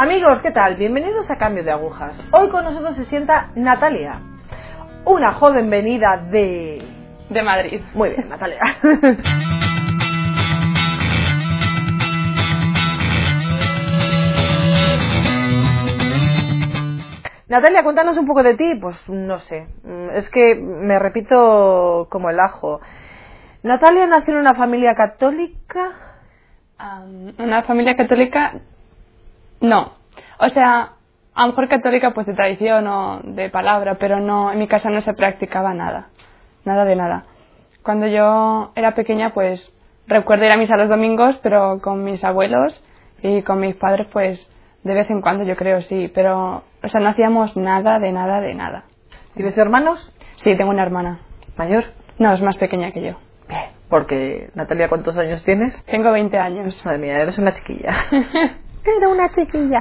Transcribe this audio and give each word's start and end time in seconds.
Amigos, 0.00 0.40
¿qué 0.42 0.52
tal? 0.52 0.76
Bienvenidos 0.76 1.28
a 1.28 1.38
Cambio 1.38 1.64
de 1.64 1.72
Agujas. 1.72 2.16
Hoy 2.30 2.48
con 2.50 2.62
nosotros 2.62 2.94
se 2.94 3.06
sienta 3.06 3.50
Natalia, 3.56 4.20
una 5.04 5.34
joven 5.34 5.68
venida 5.68 6.18
de... 6.18 6.86
De 7.28 7.42
Madrid. 7.42 7.80
Muy 7.94 8.10
bien, 8.10 8.28
Natalia. 8.28 8.60
Natalia, 17.48 17.82
cuéntanos 17.82 18.16
un 18.18 18.26
poco 18.28 18.44
de 18.44 18.54
ti. 18.54 18.76
Pues 18.80 18.96
no 19.08 19.40
sé, 19.40 19.66
es 20.14 20.30
que 20.30 20.54
me 20.54 21.00
repito 21.00 22.06
como 22.08 22.30
el 22.30 22.38
ajo. 22.38 22.80
Natalia 23.64 24.06
nació 24.06 24.34
en 24.34 24.40
una 24.42 24.54
familia 24.54 24.94
católica. 24.94 25.90
Una 27.38 27.64
familia 27.64 27.96
católica, 27.96 28.60
no. 29.60 29.92
O 30.38 30.48
sea, 30.50 30.92
a 31.34 31.42
lo 31.42 31.48
mejor 31.48 31.68
católica 31.68 32.12
pues 32.12 32.26
de 32.26 32.34
tradición 32.34 32.86
o 32.86 33.20
de 33.22 33.50
palabra, 33.50 33.96
pero 33.98 34.20
no, 34.20 34.52
en 34.52 34.58
mi 34.58 34.68
casa 34.68 34.90
no 34.90 35.02
se 35.02 35.14
practicaba 35.14 35.74
nada. 35.74 36.08
Nada 36.64 36.84
de 36.84 36.96
nada. 36.96 37.24
Cuando 37.82 38.06
yo 38.06 38.72
era 38.74 38.94
pequeña 38.94 39.30
pues 39.34 39.60
recuerdo 40.06 40.44
ir 40.44 40.52
a 40.52 40.56
misa 40.56 40.76
los 40.76 40.88
domingos, 40.88 41.36
pero 41.42 41.80
con 41.80 42.04
mis 42.04 42.22
abuelos 42.24 42.82
y 43.22 43.42
con 43.42 43.60
mis 43.60 43.76
padres 43.76 44.06
pues 44.12 44.40
de 44.82 44.94
vez 44.94 45.10
en 45.10 45.20
cuando 45.20 45.44
yo 45.44 45.56
creo 45.56 45.82
sí, 45.82 46.10
pero 46.14 46.64
o 46.82 46.88
sea, 46.88 47.00
no 47.00 47.08
hacíamos 47.08 47.56
nada 47.56 47.98
de 47.98 48.12
nada 48.12 48.40
de 48.40 48.54
nada. 48.54 48.84
¿Tienes 49.34 49.56
hermanos? 49.58 50.12
Sí, 50.42 50.56
tengo 50.56 50.70
una 50.70 50.82
hermana. 50.82 51.20
¿Mayor? 51.56 51.84
No, 52.18 52.32
es 52.32 52.42
más 52.42 52.56
pequeña 52.56 52.92
que 52.92 53.02
yo. 53.02 53.16
Porque, 53.88 54.50
Natalia, 54.54 54.88
¿cuántos 54.88 55.16
años 55.16 55.42
tienes? 55.44 55.82
Tengo 55.86 56.12
20 56.12 56.36
años. 56.38 56.80
Madre 56.84 56.98
mía, 56.98 57.20
eres 57.20 57.38
una 57.38 57.52
chiquilla. 57.52 58.04
Era 58.84 59.08
una 59.08 59.28
chiquilla. 59.34 59.80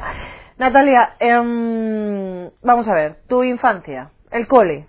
Natalia, 0.58 1.16
em, 1.20 2.50
vamos 2.64 2.88
a 2.88 2.94
ver, 2.95 3.17
tu 3.28 3.44
infancia, 3.44 4.09
el 4.31 4.48
cole, 4.48 4.88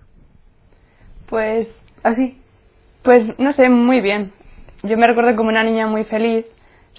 Pues, 1.28 1.69
así. 2.03 2.41
pues 3.03 3.39
no 3.39 3.53
sé, 3.53 3.69
muy 3.69 4.01
bien. 4.01 4.33
Yo 4.83 4.97
me 4.97 5.06
recuerdo 5.06 5.36
como 5.36 5.51
una 5.51 5.62
niña 5.62 5.86
muy 5.86 6.05
feliz. 6.05 6.47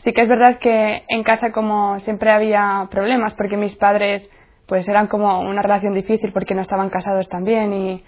Sí 0.03 0.13
que 0.13 0.21
es 0.21 0.29
verdad 0.29 0.59
que 0.59 1.03
en 1.07 1.23
casa 1.23 1.51
como 1.51 1.99
siempre 2.01 2.31
había 2.31 2.87
problemas 2.91 3.33
porque 3.33 3.57
mis 3.57 3.75
padres 3.75 4.23
pues 4.67 4.87
eran 4.87 5.07
como 5.07 5.39
una 5.41 5.61
relación 5.61 5.93
difícil 5.93 6.31
porque 6.31 6.53
no 6.55 6.61
estaban 6.61 6.89
casados 6.89 7.27
también 7.27 7.73
y 7.73 8.03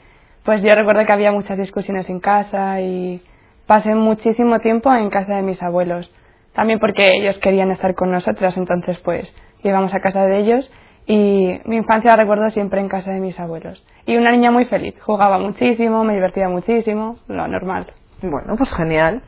pues 0.46 0.62
yo 0.62 0.70
recuerdo 0.72 1.06
que 1.06 1.12
había 1.12 1.32
muchas 1.32 1.58
discusiones 1.58 2.08
en 2.10 2.20
casa 2.20 2.80
y 2.82 3.22
pasé 3.68 3.94
muchísimo 3.96 4.60
tiempo 4.60 4.94
en 4.94 5.10
casa 5.10 5.36
de 5.36 5.42
mis 5.42 5.62
abuelos. 5.62 6.10
También 6.54 6.80
porque 6.80 7.06
ellos 7.14 7.38
querían 7.40 7.72
estar 7.72 7.96
con 7.96 8.12
nosotras, 8.12 8.58
entonces 8.58 8.98
pues 9.04 9.34
íbamos 9.64 9.94
a 9.94 10.00
casa 10.00 10.26
de 10.26 10.40
ellos 10.40 10.72
y 11.06 11.60
mi 11.66 11.78
infancia 11.78 12.12
la 12.12 12.18
recuerdo 12.18 12.50
siempre 12.52 12.82
en 12.82 12.90
casa 12.90 13.12
de 13.12 13.20
mis 13.20 13.40
abuelos. 13.40 13.84
Y 14.06 14.18
una 14.18 14.32
niña 14.32 14.52
muy 14.52 14.66
feliz, 14.66 14.96
jugaba 15.02 15.40
muchísimo, 15.40 16.04
me 16.04 16.14
divertía 16.14 16.50
muchísimo, 16.50 17.18
lo 17.28 17.48
normal. 17.48 17.88
Bueno, 18.22 18.56
pues 18.58 18.74
genial. 18.74 19.22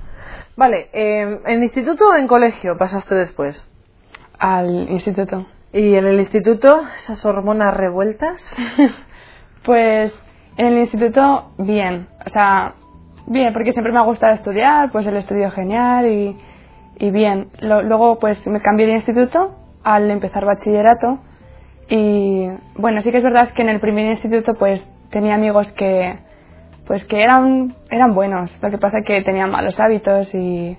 Vale, 0.56 0.90
em, 0.94 1.40
¿en 1.46 1.64
instituto 1.64 2.10
o 2.10 2.16
en 2.16 2.28
colegio 2.28 2.78
pasaste 2.78 3.16
después? 3.16 3.62
Al 4.38 4.90
instituto. 4.90 5.46
¿Y 5.72 5.96
en 5.96 6.06
el 6.06 6.20
instituto 6.20 6.82
esas 6.98 7.26
hormonas 7.26 7.76
revueltas? 7.76 8.56
Pues 9.66 10.12
en 10.58 10.66
el 10.66 10.78
instituto 10.80 11.54
bien, 11.58 12.10
o 12.26 12.30
sea, 12.32 12.74
bien, 13.28 13.54
porque 13.54 13.72
siempre 13.72 13.94
me 13.94 14.00
ha 14.00 14.04
gustado 14.04 14.34
estudiar, 14.34 14.92
pues 14.92 15.08
el 15.08 15.16
estudio 15.16 15.52
genial 15.52 16.06
y, 16.06 16.38
y 16.98 17.12
bien. 17.12 17.50
Lo- 17.60 17.82
luego 17.84 18.20
pues 18.20 18.46
me 18.48 18.62
cambié 18.62 18.88
de 18.88 18.94
instituto 18.94 19.56
al 19.84 20.10
empezar 20.12 20.46
bachillerato 20.46 21.20
y 21.90 22.48
bueno, 22.78 23.02
sí 23.02 23.12
que 23.12 23.18
es 23.18 23.24
verdad 23.24 23.52
que 23.54 23.62
en 23.64 23.70
el 23.70 23.80
primer 23.80 24.12
instituto 24.12 24.56
pues 24.56 24.82
tenía 25.12 25.36
amigos 25.36 25.68
que 25.74 26.18
pues 26.88 27.04
que 27.06 27.22
eran 27.24 27.76
eran 27.90 28.14
buenos, 28.16 28.52
lo 28.62 28.70
que 28.72 28.78
pasa 28.78 29.02
que 29.04 29.22
tenían 29.24 29.52
malos 29.52 29.80
hábitos 29.80 30.28
y, 30.34 30.38
y 30.38 30.78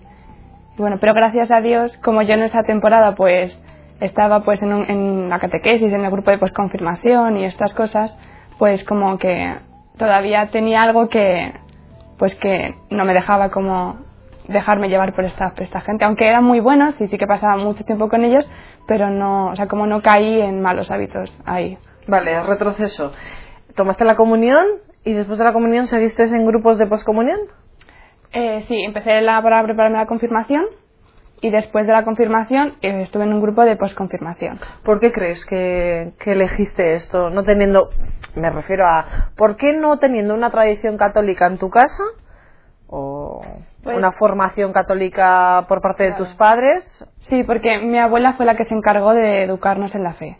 bueno, 0.78 0.98
pero 1.00 1.14
gracias 1.14 1.50
a 1.50 1.60
Dios, 1.60 1.92
como 2.04 2.22
yo 2.22 2.34
en 2.34 2.42
esa 2.44 2.62
temporada 2.64 3.14
pues 3.14 3.56
estaba 4.00 4.40
pues 4.44 4.60
en, 4.62 4.72
un- 4.74 4.90
en 4.90 5.28
la 5.30 5.40
catequesis, 5.40 5.92
en 5.92 6.04
el 6.04 6.10
grupo 6.10 6.30
de 6.30 6.38
posconfirmación 6.38 7.36
y 7.38 7.44
estas 7.46 7.72
cosas, 7.74 8.16
pues 8.58 8.84
como 8.84 9.18
que 9.18 9.54
todavía 9.98 10.50
tenía 10.50 10.82
algo 10.82 11.08
que 11.08 11.52
pues 12.18 12.34
que 12.36 12.74
no 12.90 13.04
me 13.04 13.14
dejaba 13.14 13.50
como 13.50 13.96
dejarme 14.48 14.88
llevar 14.88 15.14
por 15.14 15.24
esta, 15.24 15.50
por 15.50 15.62
esta 15.62 15.80
gente, 15.80 16.04
aunque 16.04 16.28
eran 16.28 16.44
muy 16.44 16.60
buenos 16.60 17.00
y 17.00 17.08
sí 17.08 17.18
que 17.18 17.26
pasaba 17.26 17.56
mucho 17.56 17.84
tiempo 17.84 18.08
con 18.08 18.24
ellos, 18.24 18.44
pero 18.86 19.10
no, 19.10 19.50
o 19.50 19.56
sea, 19.56 19.66
como 19.66 19.86
no 19.86 20.02
caí 20.02 20.40
en 20.40 20.60
malos 20.60 20.90
hábitos 20.90 21.34
ahí. 21.44 21.78
Vale, 22.06 22.42
retroceso. 22.42 23.12
¿Tomaste 23.74 24.04
la 24.04 24.16
comunión 24.16 24.64
y 25.04 25.12
después 25.12 25.38
de 25.38 25.44
la 25.44 25.52
comunión 25.52 25.86
seguiste 25.86 26.24
en 26.24 26.46
grupos 26.46 26.78
de 26.78 26.86
poscomunión? 26.86 27.38
Eh, 28.32 28.64
sí, 28.68 28.82
empecé 28.82 29.20
la, 29.20 29.40
para 29.42 29.62
prepararme 29.62 29.98
la 29.98 30.06
confirmación 30.06 30.64
y 31.40 31.50
después 31.50 31.86
de 31.86 31.92
la 31.92 32.04
confirmación 32.04 32.74
eh, 32.82 33.02
estuve 33.02 33.24
en 33.24 33.32
un 33.32 33.40
grupo 33.40 33.64
de 33.64 33.76
posconfirmación. 33.76 34.58
¿Por 34.82 35.00
qué 35.00 35.12
crees 35.12 35.44
que, 35.46 36.12
que 36.18 36.32
elegiste 36.32 36.94
esto? 36.94 37.30
No 37.30 37.44
teniendo, 37.44 37.90
me 38.34 38.50
refiero 38.50 38.86
a, 38.86 39.30
¿por 39.36 39.56
qué 39.56 39.72
no 39.72 39.98
teniendo 39.98 40.34
una 40.34 40.50
tradición 40.50 40.96
católica 40.96 41.46
en 41.46 41.58
tu 41.58 41.70
casa? 41.70 42.02
¿O 42.86 43.40
Pues- 43.84 43.96
una 43.96 44.12
formación 44.12 44.72
católica 44.72 45.66
por 45.68 45.80
parte 45.80 46.04
de 46.04 46.12
tus 46.12 46.28
padres? 46.34 46.84
Sí, 47.28 47.44
porque 47.44 47.78
mi 47.78 47.98
abuela 47.98 48.32
fue 48.32 48.46
la 48.46 48.56
que 48.56 48.64
se 48.64 48.74
encargó 48.74 49.14
de 49.14 49.44
educarnos 49.44 49.94
en 49.94 50.02
la 50.02 50.14
fe. 50.14 50.38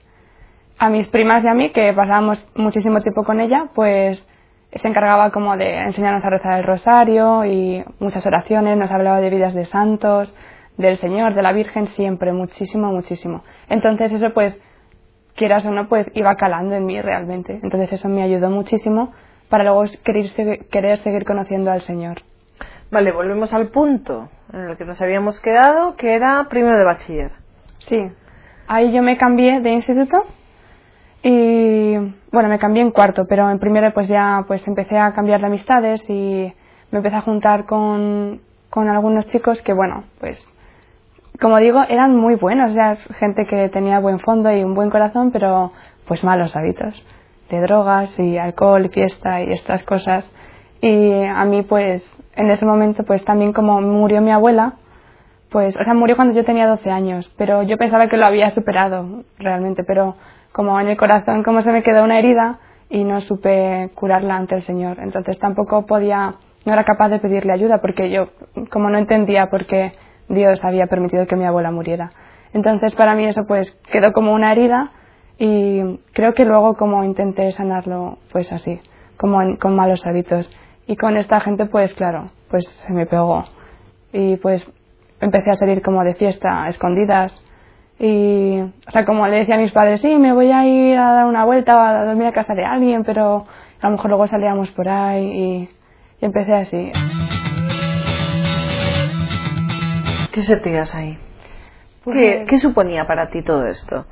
A 0.78 0.88
mis 0.88 1.06
primas 1.08 1.44
y 1.44 1.48
a 1.48 1.54
mí, 1.54 1.70
que 1.70 1.92
pasábamos 1.92 2.38
muchísimo 2.56 3.00
tiempo 3.00 3.22
con 3.22 3.40
ella, 3.40 3.66
pues 3.74 4.18
se 4.80 4.88
encargaba 4.88 5.30
como 5.30 5.56
de 5.56 5.82
enseñarnos 5.82 6.24
a 6.24 6.30
rezar 6.30 6.58
el 6.58 6.64
rosario 6.64 7.44
y 7.44 7.84
muchas 8.00 8.26
oraciones, 8.26 8.76
nos 8.76 8.90
hablaba 8.90 9.20
de 9.20 9.30
vidas 9.30 9.54
de 9.54 9.66
santos, 9.66 10.34
del 10.76 10.98
Señor, 10.98 11.34
de 11.34 11.42
la 11.42 11.52
Virgen, 11.52 11.86
siempre, 11.88 12.32
muchísimo, 12.32 12.90
muchísimo. 12.90 13.44
Entonces 13.68 14.12
eso 14.12 14.32
pues, 14.34 14.56
quieras 15.36 15.64
o 15.64 15.70
no, 15.70 15.88
pues 15.88 16.10
iba 16.14 16.34
calando 16.34 16.74
en 16.74 16.86
mí 16.86 17.00
realmente. 17.00 17.60
Entonces 17.62 17.92
eso 17.92 18.08
me 18.08 18.22
ayudó 18.22 18.50
muchísimo 18.50 19.12
para 19.48 19.64
luego 19.64 19.84
querer, 20.02 20.66
querer 20.70 21.02
seguir 21.04 21.24
conociendo 21.24 21.70
al 21.70 21.82
Señor. 21.82 22.22
Vale, 22.94 23.10
volvemos 23.10 23.52
al 23.52 23.70
punto 23.70 24.28
en 24.52 24.68
el 24.68 24.76
que 24.76 24.84
nos 24.84 25.00
habíamos 25.00 25.40
quedado, 25.40 25.96
que 25.96 26.14
era 26.14 26.46
primero 26.48 26.78
de 26.78 26.84
bachiller. 26.84 27.32
Sí, 27.88 28.08
ahí 28.68 28.92
yo 28.92 29.02
me 29.02 29.16
cambié 29.16 29.60
de 29.60 29.70
instituto 29.70 30.16
y 31.20 31.96
bueno, 32.30 32.48
me 32.48 32.60
cambié 32.60 32.82
en 32.82 32.92
cuarto, 32.92 33.26
pero 33.28 33.50
en 33.50 33.58
primero 33.58 33.92
pues 33.92 34.06
ya 34.06 34.44
pues 34.46 34.64
empecé 34.68 34.96
a 34.96 35.12
cambiar 35.12 35.40
de 35.40 35.46
amistades 35.48 36.08
y 36.08 36.54
me 36.92 36.98
empecé 36.98 37.16
a 37.16 37.22
juntar 37.22 37.64
con, 37.64 38.40
con 38.70 38.88
algunos 38.88 39.26
chicos 39.26 39.60
que 39.62 39.72
bueno, 39.72 40.04
pues 40.20 40.38
como 41.40 41.58
digo, 41.58 41.82
eran 41.88 42.14
muy 42.14 42.36
buenos, 42.36 42.70
o 42.70 42.74
sea, 42.74 42.94
gente 43.18 43.44
que 43.46 43.70
tenía 43.70 43.98
buen 43.98 44.20
fondo 44.20 44.52
y 44.52 44.62
un 44.62 44.74
buen 44.74 44.90
corazón, 44.90 45.32
pero 45.32 45.72
pues 46.06 46.22
malos 46.22 46.54
hábitos 46.54 46.94
de 47.50 47.60
drogas 47.60 48.16
y 48.20 48.38
alcohol 48.38 48.86
y 48.86 48.90
fiesta 48.90 49.42
y 49.42 49.52
estas 49.52 49.82
cosas. 49.82 50.24
Y 50.80 51.24
a 51.24 51.44
mí 51.44 51.62
pues 51.62 52.04
en 52.36 52.50
ese 52.50 52.64
momento 52.64 53.04
pues 53.04 53.24
también 53.24 53.52
como 53.52 53.80
murió 53.80 54.20
mi 54.20 54.30
abuela, 54.32 54.74
pues, 55.50 55.76
o 55.76 55.84
sea, 55.84 55.94
murió 55.94 56.16
cuando 56.16 56.34
yo 56.34 56.44
tenía 56.44 56.66
12 56.66 56.90
años, 56.90 57.30
pero 57.38 57.62
yo 57.62 57.78
pensaba 57.78 58.08
que 58.08 58.16
lo 58.16 58.26
había 58.26 58.52
superado 58.54 59.22
realmente, 59.38 59.84
pero 59.84 60.16
como 60.52 60.80
en 60.80 60.88
el 60.88 60.96
corazón 60.96 61.42
como 61.44 61.62
se 61.62 61.70
me 61.72 61.82
quedó 61.82 62.04
una 62.04 62.18
herida 62.18 62.58
y 62.90 63.04
no 63.04 63.20
supe 63.22 63.90
curarla 63.94 64.36
ante 64.36 64.56
el 64.56 64.64
Señor, 64.66 64.98
entonces 65.00 65.38
tampoco 65.38 65.86
podía, 65.86 66.34
no 66.64 66.72
era 66.72 66.84
capaz 66.84 67.08
de 67.10 67.20
pedirle 67.20 67.52
ayuda 67.52 67.80
porque 67.80 68.10
yo 68.10 68.28
como 68.70 68.90
no 68.90 68.98
entendía 68.98 69.46
por 69.48 69.66
qué 69.66 69.92
Dios 70.28 70.58
había 70.64 70.86
permitido 70.86 71.26
que 71.26 71.36
mi 71.36 71.44
abuela 71.44 71.70
muriera. 71.70 72.10
Entonces 72.52 72.92
para 72.94 73.14
mí 73.14 73.26
eso 73.26 73.42
pues 73.46 73.70
quedó 73.92 74.12
como 74.12 74.32
una 74.32 74.52
herida 74.52 74.92
y 75.38 75.98
creo 76.14 76.34
que 76.34 76.44
luego 76.44 76.74
como 76.76 77.04
intenté 77.04 77.52
sanarlo 77.52 78.18
pues 78.32 78.50
así, 78.52 78.80
como 79.16 79.40
en- 79.42 79.56
con 79.56 79.76
malos 79.76 80.00
hábitos. 80.06 80.48
Y 80.86 80.96
con 80.96 81.16
esta 81.16 81.40
gente 81.40 81.66
pues 81.66 81.92
claro, 81.94 82.30
pues 82.50 82.64
se 82.86 82.92
me 82.92 83.06
pegó. 83.06 83.44
Y 84.12 84.36
pues 84.36 84.62
empecé 85.20 85.50
a 85.50 85.56
salir 85.56 85.82
como 85.82 86.04
de 86.04 86.14
fiesta 86.14 86.64
a 86.64 86.68
escondidas 86.68 87.32
y 87.98 88.58
o 88.60 88.90
sea 88.90 89.04
como 89.04 89.26
le 89.28 89.36
decía 89.38 89.54
a 89.54 89.58
mis 89.58 89.70
padres 89.72 90.00
sí 90.00 90.16
me 90.16 90.32
voy 90.32 90.50
a 90.50 90.66
ir 90.66 90.98
a 90.98 91.12
dar 91.12 91.26
una 91.26 91.44
vuelta 91.44 91.76
o 91.76 91.80
a 91.80 92.04
dormir 92.04 92.26
a 92.26 92.32
casa 92.32 92.54
de 92.54 92.64
alguien 92.64 93.04
pero 93.04 93.46
a 93.80 93.86
lo 93.86 93.92
mejor 93.92 94.10
luego 94.10 94.26
salíamos 94.26 94.68
por 94.72 94.88
ahí 94.88 95.24
y, 95.24 95.68
y 96.20 96.24
empecé 96.24 96.54
así 96.54 96.92
¿Qué 100.32 100.42
sentías 100.42 100.92
ahí? 100.94 101.16
Pues- 102.02 102.16
¿Qué, 102.18 102.44
qué 102.48 102.58
suponía 102.58 103.06
para 103.06 103.30
ti 103.30 103.42
todo 103.42 103.66
esto? 103.66 104.04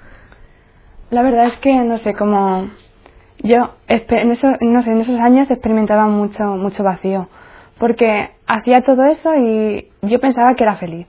la 1.11 1.23
verdad 1.23 1.47
es 1.49 1.59
que 1.59 1.75
no 1.75 1.99
sé 1.99 2.15
como 2.15 2.71
yo 3.43 3.71
en 3.89 4.29
no 4.73 4.83
sé 4.83 4.91
en 4.91 5.01
esos 5.01 5.21
años 5.21 5.51
experimentaba 5.51 6.07
mucho 6.07 6.45
mucho 6.45 6.83
vacío 6.83 7.29
porque 7.79 8.31
hacía 8.47 8.83
todo 8.83 9.05
eso 9.05 9.35
y 9.35 9.89
yo 10.03 10.21
pensaba 10.21 10.55
que 10.55 10.65
era 10.65 10.77
feliz 10.77 11.07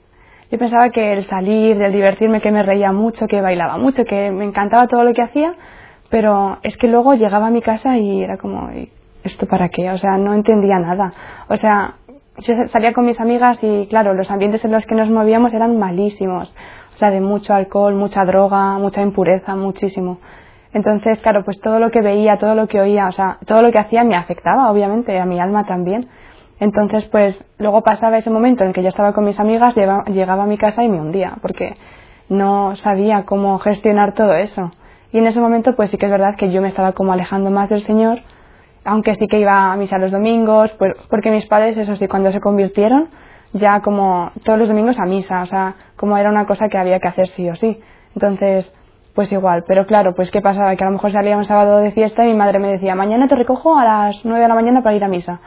yo 0.54 0.60
pensaba 0.60 0.92
que 0.92 1.14
el 1.14 1.26
salir, 1.26 1.82
el 1.82 1.92
divertirme, 1.92 2.40
que 2.40 2.52
me 2.52 2.62
reía 2.62 2.92
mucho, 2.92 3.26
que 3.26 3.42
bailaba 3.42 3.80
mucho, 3.80 4.06
que 4.06 4.30
me 4.30 4.46
encantaba 4.46 4.86
todo 4.86 5.04
lo 5.04 5.12
que 5.12 5.24
hacía, 5.24 5.56
pero 6.12 6.60
es 6.62 6.78
que 6.78 6.88
luego 6.88 7.16
llegaba 7.16 7.48
a 7.48 7.50
mi 7.50 7.64
casa 7.64 7.98
y 7.98 8.22
era 8.22 8.38
como, 8.38 8.70
¿esto 9.24 9.48
para 9.48 9.70
qué? 9.70 9.90
O 9.90 9.98
sea, 9.98 10.16
no 10.20 10.36
entendía 10.36 10.78
nada. 10.78 11.12
O 11.50 11.58
sea, 11.58 11.96
yo 12.38 12.54
salía 12.68 12.94
con 12.94 13.08
mis 13.08 13.20
amigas 13.20 13.58
y 13.64 13.88
claro, 13.88 14.14
los 14.14 14.30
ambientes 14.30 14.64
en 14.64 14.74
los 14.74 14.86
que 14.86 14.94
nos 14.94 15.10
movíamos 15.10 15.52
eran 15.56 15.80
malísimos. 15.80 16.54
O 16.94 16.98
sea, 17.00 17.10
de 17.10 17.20
mucho 17.20 17.56
alcohol, 17.56 17.96
mucha 17.96 18.24
droga, 18.24 18.78
mucha 18.78 19.02
impureza, 19.02 19.56
muchísimo. 19.56 20.20
Entonces, 20.74 21.20
claro, 21.20 21.44
pues 21.46 21.60
todo 21.62 21.80
lo 21.80 21.92
que 21.92 22.02
veía, 22.02 22.38
todo 22.38 22.56
lo 22.56 22.68
que 22.68 22.82
oía, 22.82 23.08
o 23.08 23.12
sea, 23.12 23.38
todo 23.46 23.62
lo 23.62 23.72
que 23.72 23.80
hacía 23.80 24.04
me 24.04 24.16
afectaba, 24.16 24.72
obviamente, 24.72 25.20
a 25.20 25.26
mi 25.26 25.40
alma 25.40 25.66
también. 25.66 26.10
Entonces, 26.60 27.04
pues 27.12 27.36
luego 27.60 27.82
pasaba 27.82 28.18
ese 28.18 28.30
momento 28.30 28.64
en 28.64 28.74
que 28.74 28.82
yo 28.82 28.90
estaba 28.90 29.14
con 29.14 29.26
mis 29.26 29.40
amigas, 29.40 29.76
llegaba 30.08 30.44
a 30.44 30.48
mi 30.48 30.58
casa 30.58 30.84
y 30.84 30.90
me 30.90 31.00
hundía, 31.00 31.36
porque 31.42 31.76
no 32.30 32.76
sabía 32.78 33.26
cómo 33.26 33.60
gestionar 33.60 34.14
todo 34.14 34.34
eso. 34.34 34.72
Y 35.12 35.20
en 35.20 35.28
ese 35.28 35.40
momento, 35.40 35.76
pues 35.76 35.92
sí 35.92 35.98
que 35.98 36.08
es 36.08 36.12
verdad 36.12 36.36
que 36.36 36.52
yo 36.52 36.62
me 36.62 36.70
estaba 36.70 36.94
como 36.94 37.14
alejando 37.14 37.52
más 37.52 37.70
del 37.70 37.86
Señor, 37.86 38.20
aunque 38.84 39.16
sí 39.16 39.28
que 39.28 39.40
iba 39.40 39.72
a 39.72 39.76
misa 39.76 39.98
los 39.98 40.12
domingos, 40.12 40.72
pues, 40.80 40.94
porque 41.10 41.32
mis 41.32 41.46
padres, 41.46 41.78
eso 41.78 41.96
sí, 41.96 42.08
cuando 42.08 42.32
se 42.32 42.40
convirtieron, 42.40 43.10
ya 43.54 43.82
como 43.82 44.32
todos 44.44 44.58
los 44.58 44.70
domingos 44.70 44.98
a 45.00 45.06
misa, 45.06 45.44
o 45.44 45.46
sea, 45.46 45.76
como 45.96 46.18
era 46.18 46.30
una 46.30 46.46
cosa 46.46 46.68
que 46.68 46.78
había 46.78 47.00
que 47.00 47.08
hacer 47.08 47.28
sí 47.36 47.48
o 47.50 47.56
sí. 47.56 47.80
Entonces, 48.16 48.72
pues 49.16 49.32
igual, 49.32 49.64
pero 49.68 49.86
claro, 49.86 50.16
pues 50.16 50.32
qué 50.32 50.42
pasaba, 50.42 50.76
que 50.76 50.84
a 50.84 50.88
lo 50.88 50.94
mejor 50.94 51.12
salía 51.12 51.38
un 51.38 51.46
sábado 51.46 51.78
de 51.78 51.92
fiesta 51.92 52.24
y 52.24 52.30
mi 52.30 52.34
madre 52.34 52.60
me 52.60 52.72
decía, 52.72 52.96
mañana 52.96 53.28
te 53.28 53.36
recojo 53.36 53.78
a 53.78 53.86
las 53.86 54.16
nueve 54.24 54.42
de 54.42 54.48
la 54.48 54.56
mañana 54.56 54.82
para 54.82 54.96
ir 54.96 55.04
a 55.04 55.08
misa. 55.08 55.40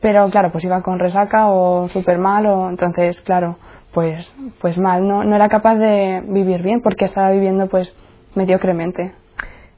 Pero 0.00 0.30
claro, 0.30 0.50
pues 0.52 0.64
iba 0.64 0.82
con 0.82 0.98
resaca 0.98 1.50
o 1.50 1.88
súper 1.88 2.18
mal, 2.18 2.46
o 2.46 2.70
entonces, 2.70 3.20
claro, 3.22 3.56
pues, 3.92 4.32
pues 4.60 4.78
mal, 4.78 5.06
no, 5.06 5.24
no 5.24 5.36
era 5.36 5.48
capaz 5.48 5.76
de 5.76 6.22
vivir 6.26 6.62
bien 6.62 6.80
porque 6.82 7.06
estaba 7.06 7.30
viviendo 7.30 7.68
pues 7.68 7.92
mediocremente. 8.34 9.12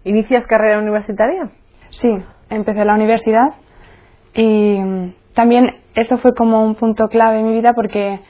¿Inicias 0.04 0.46
carrera 0.46 0.78
universitaria? 0.78 1.50
Sí, 1.90 2.22
empecé 2.50 2.84
la 2.84 2.94
universidad 2.94 3.54
y 4.34 4.78
mm, 4.78 5.14
también 5.34 5.76
eso 5.94 6.18
fue 6.18 6.34
como 6.34 6.64
un 6.64 6.74
punto 6.74 7.08
clave 7.08 7.40
en 7.40 7.46
mi 7.46 7.54
vida 7.54 7.72
porque 7.72 8.20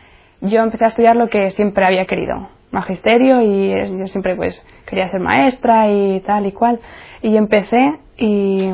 yo 0.40 0.60
empecé 0.60 0.84
a 0.84 0.88
estudiar 0.88 1.16
lo 1.16 1.28
que 1.28 1.50
siempre 1.52 1.84
había 1.84 2.06
querido, 2.06 2.48
magisterio 2.72 3.42
y 3.42 3.70
yo 3.98 4.06
siempre 4.08 4.34
pues 4.34 4.60
quería 4.86 5.10
ser 5.10 5.20
maestra 5.20 5.88
y 5.88 6.20
tal 6.20 6.46
y 6.46 6.52
cual. 6.52 6.80
Y 7.22 7.36
empecé 7.36 7.98
y 8.16 8.68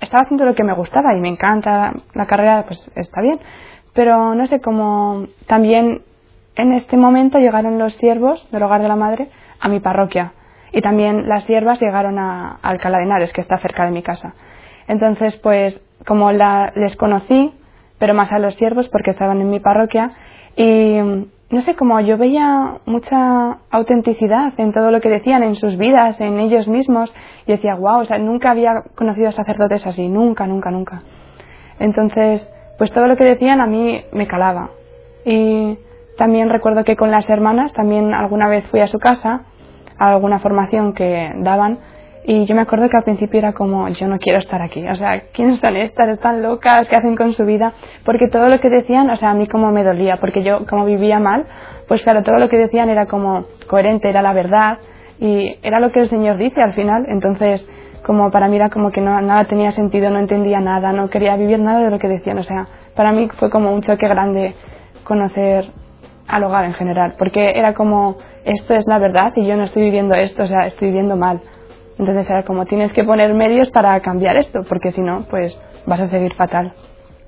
estaba 0.00 0.22
haciendo 0.22 0.44
lo 0.44 0.54
que 0.54 0.64
me 0.64 0.74
gustaba 0.74 1.14
y 1.16 1.20
me 1.20 1.28
encanta 1.28 1.94
la 2.14 2.26
carrera 2.26 2.64
pues 2.66 2.78
está 2.94 3.20
bien. 3.20 3.40
Pero 3.94 4.34
no 4.34 4.46
sé 4.46 4.60
cómo 4.60 5.26
también 5.46 6.02
en 6.56 6.72
este 6.74 6.96
momento 6.96 7.38
llegaron 7.38 7.78
los 7.78 7.94
siervos 7.96 8.46
del 8.52 8.62
hogar 8.62 8.82
de 8.82 8.88
la 8.88 8.96
madre 8.96 9.28
a 9.58 9.68
mi 9.68 9.80
parroquia. 9.80 10.32
Y 10.72 10.82
también 10.82 11.28
las 11.28 11.44
siervas 11.44 11.80
llegaron 11.80 12.18
a, 12.18 12.58
Alcalá 12.62 12.98
de 12.98 13.04
Henares 13.04 13.32
que 13.32 13.40
está 13.40 13.58
cerca 13.58 13.84
de 13.84 13.90
mi 13.90 14.02
casa. 14.02 14.34
Entonces 14.86 15.34
pues 15.42 15.80
como 16.06 16.30
la, 16.32 16.72
les 16.76 16.94
conocí 16.96 17.54
pero 17.98 18.14
más 18.14 18.32
a 18.32 18.38
los 18.38 18.54
siervos 18.54 18.88
porque 18.88 19.10
estaban 19.10 19.40
en 19.40 19.50
mi 19.50 19.60
parroquia 19.60 20.12
y 20.56 20.98
no 21.50 21.62
sé, 21.62 21.74
como 21.74 22.00
yo 22.00 22.16
veía 22.16 22.78
mucha 22.86 23.58
autenticidad 23.70 24.52
en 24.56 24.72
todo 24.72 24.92
lo 24.92 25.00
que 25.00 25.08
decían, 25.08 25.42
en 25.42 25.56
sus 25.56 25.76
vidas, 25.76 26.20
en 26.20 26.38
ellos 26.38 26.68
mismos, 26.68 27.12
y 27.44 27.52
decía, 27.52 27.74
wow, 27.74 28.02
o 28.02 28.04
sea, 28.04 28.18
nunca 28.18 28.52
había 28.52 28.84
conocido 28.94 29.30
a 29.30 29.32
sacerdotes 29.32 29.84
así, 29.84 30.08
nunca, 30.08 30.46
nunca, 30.46 30.70
nunca. 30.70 31.02
Entonces, 31.80 32.48
pues 32.78 32.92
todo 32.92 33.08
lo 33.08 33.16
que 33.16 33.24
decían 33.24 33.60
a 33.60 33.66
mí 33.66 34.00
me 34.12 34.28
calaba. 34.28 34.70
Y 35.24 35.76
también 36.16 36.50
recuerdo 36.50 36.84
que 36.84 36.96
con 36.96 37.10
las 37.10 37.28
hermanas, 37.28 37.72
también 37.72 38.14
alguna 38.14 38.48
vez 38.48 38.64
fui 38.70 38.80
a 38.80 38.86
su 38.86 38.98
casa, 38.98 39.42
a 39.98 40.12
alguna 40.12 40.38
formación 40.38 40.92
que 40.92 41.32
daban, 41.38 41.80
y 42.24 42.44
yo 42.46 42.54
me 42.54 42.62
acuerdo 42.62 42.88
que 42.88 42.96
al 42.96 43.04
principio 43.04 43.38
era 43.38 43.52
como, 43.52 43.88
yo 43.88 44.06
no 44.06 44.18
quiero 44.18 44.38
estar 44.38 44.60
aquí. 44.60 44.86
O 44.86 44.94
sea, 44.94 45.22
¿quiénes 45.32 45.60
son 45.60 45.76
estas? 45.76 46.08
¿Están 46.08 46.42
locas? 46.42 46.86
¿Qué 46.88 46.96
hacen 46.96 47.16
con 47.16 47.32
su 47.34 47.44
vida? 47.44 47.72
Porque 48.04 48.28
todo 48.28 48.48
lo 48.48 48.60
que 48.60 48.68
decían, 48.68 49.08
o 49.10 49.16
sea, 49.16 49.30
a 49.30 49.34
mí 49.34 49.46
como 49.46 49.72
me 49.72 49.84
dolía, 49.84 50.18
porque 50.18 50.42
yo 50.42 50.66
como 50.66 50.84
vivía 50.84 51.18
mal, 51.18 51.46
pues 51.88 52.02
claro, 52.02 52.22
todo 52.22 52.36
lo 52.36 52.48
que 52.48 52.58
decían 52.58 52.90
era 52.90 53.06
como 53.06 53.44
coherente, 53.66 54.10
era 54.10 54.22
la 54.22 54.32
verdad 54.32 54.78
y 55.18 55.56
era 55.62 55.80
lo 55.80 55.90
que 55.92 56.00
el 56.00 56.10
Señor 56.10 56.36
dice 56.36 56.60
al 56.60 56.74
final. 56.74 57.06
Entonces, 57.08 57.66
como 58.04 58.30
para 58.30 58.48
mí 58.48 58.56
era 58.56 58.70
como 58.70 58.90
que 58.90 59.00
no, 59.00 59.20
nada 59.20 59.44
tenía 59.46 59.72
sentido, 59.72 60.10
no 60.10 60.18
entendía 60.18 60.60
nada, 60.60 60.92
no 60.92 61.08
quería 61.08 61.36
vivir 61.36 61.58
nada 61.58 61.82
de 61.84 61.90
lo 61.90 61.98
que 61.98 62.08
decían. 62.08 62.38
O 62.38 62.44
sea, 62.44 62.66
para 62.94 63.12
mí 63.12 63.28
fue 63.38 63.50
como 63.50 63.72
un 63.72 63.82
choque 63.82 64.08
grande 64.08 64.54
conocer 65.04 65.70
al 66.28 66.44
hogar 66.44 66.64
en 66.64 66.74
general, 66.74 67.14
porque 67.18 67.52
era 67.56 67.74
como, 67.74 68.16
esto 68.44 68.74
es 68.74 68.84
la 68.86 68.98
verdad 68.98 69.32
y 69.34 69.46
yo 69.46 69.56
no 69.56 69.64
estoy 69.64 69.82
viviendo 69.82 70.14
esto, 70.14 70.44
o 70.44 70.46
sea, 70.46 70.66
estoy 70.66 70.88
viviendo 70.88 71.16
mal. 71.16 71.40
Entonces 72.00 72.30
era 72.30 72.44
como 72.44 72.64
tienes 72.64 72.94
que 72.94 73.04
poner 73.04 73.34
medios 73.34 73.70
para 73.72 74.00
cambiar 74.00 74.38
esto, 74.38 74.64
porque 74.66 74.90
si 74.92 75.02
no, 75.02 75.26
pues 75.28 75.54
vas 75.84 76.00
a 76.00 76.08
seguir 76.08 76.32
fatal. 76.34 76.72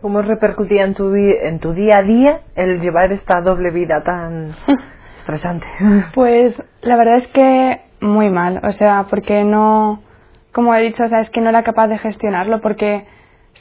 ¿Cómo 0.01 0.23
repercutía 0.23 0.85
en 0.85 0.95
tu, 0.95 1.15
en 1.15 1.61
tu 1.61 1.75
día 1.75 1.99
a 1.99 2.03
día 2.03 2.41
el 2.57 2.81
llevar 2.81 3.13
esta 3.13 3.43
doble 3.43 3.71
vida 3.71 4.03
tan 4.03 4.57
estresante? 5.19 5.67
Pues 6.15 6.55
la 6.81 6.97
verdad 6.97 7.19
es 7.19 7.29
que 7.29 7.83
muy 8.01 8.31
mal, 8.31 8.63
o 8.65 8.73
sea, 8.73 9.09
porque 9.11 9.45
no, 9.45 10.01
como 10.55 10.75
he 10.75 10.81
dicho, 10.81 11.05
o 11.05 11.09
sea, 11.09 11.21
es 11.21 11.29
que 11.29 11.43
no 11.43 11.51
era 11.51 11.65
capaz 11.65 11.89
de 11.89 11.99
gestionarlo, 11.99 12.63
porque 12.63 13.05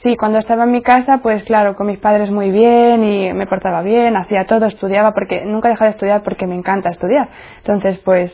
sí, 0.02 0.16
cuando 0.16 0.38
estaba 0.38 0.64
en 0.64 0.72
mi 0.72 0.80
casa, 0.80 1.18
pues 1.18 1.44
claro, 1.44 1.76
con 1.76 1.88
mis 1.88 1.98
padres 1.98 2.30
muy 2.30 2.50
bien 2.50 3.04
y 3.04 3.34
me 3.34 3.46
portaba 3.46 3.82
bien, 3.82 4.16
hacía 4.16 4.46
todo, 4.46 4.64
estudiaba, 4.64 5.12
porque 5.12 5.44
nunca 5.44 5.68
dejaba 5.68 5.90
de 5.90 5.92
estudiar 5.92 6.22
porque 6.22 6.46
me 6.46 6.56
encanta 6.56 6.88
estudiar. 6.88 7.28
Entonces, 7.58 7.98
pues 7.98 8.32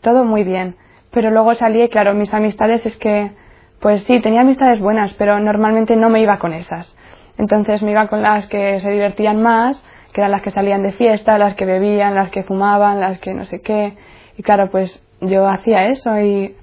todo 0.00 0.24
muy 0.24 0.44
bien 0.44 0.76
pero 1.12 1.30
luego 1.30 1.54
salí 1.54 1.82
y 1.82 1.88
claro, 1.88 2.14
mis 2.14 2.32
amistades 2.32 2.84
es 2.86 2.96
que, 2.96 3.32
pues 3.80 4.02
sí, 4.04 4.20
tenía 4.20 4.42
amistades 4.42 4.80
buenas, 4.80 5.12
pero 5.14 5.38
normalmente 5.40 5.96
no 5.96 6.10
me 6.10 6.20
iba 6.20 6.38
con 6.38 6.52
esas. 6.52 6.94
Entonces 7.38 7.82
me 7.82 7.92
iba 7.92 8.06
con 8.08 8.22
las 8.22 8.46
que 8.48 8.80
se 8.80 8.90
divertían 8.90 9.42
más, 9.42 9.82
que 10.12 10.20
eran 10.20 10.32
las 10.32 10.42
que 10.42 10.50
salían 10.50 10.82
de 10.82 10.92
fiesta, 10.92 11.38
las 11.38 11.54
que 11.54 11.64
bebían, 11.64 12.14
las 12.14 12.30
que 12.30 12.42
fumaban, 12.42 13.00
las 13.00 13.18
que 13.20 13.32
no 13.32 13.44
sé 13.46 13.60
qué. 13.60 13.94
Y 14.36 14.42
claro, 14.42 14.70
pues 14.70 14.90
yo 15.20 15.48
hacía 15.48 15.86
eso 15.86 16.18
y 16.20 16.54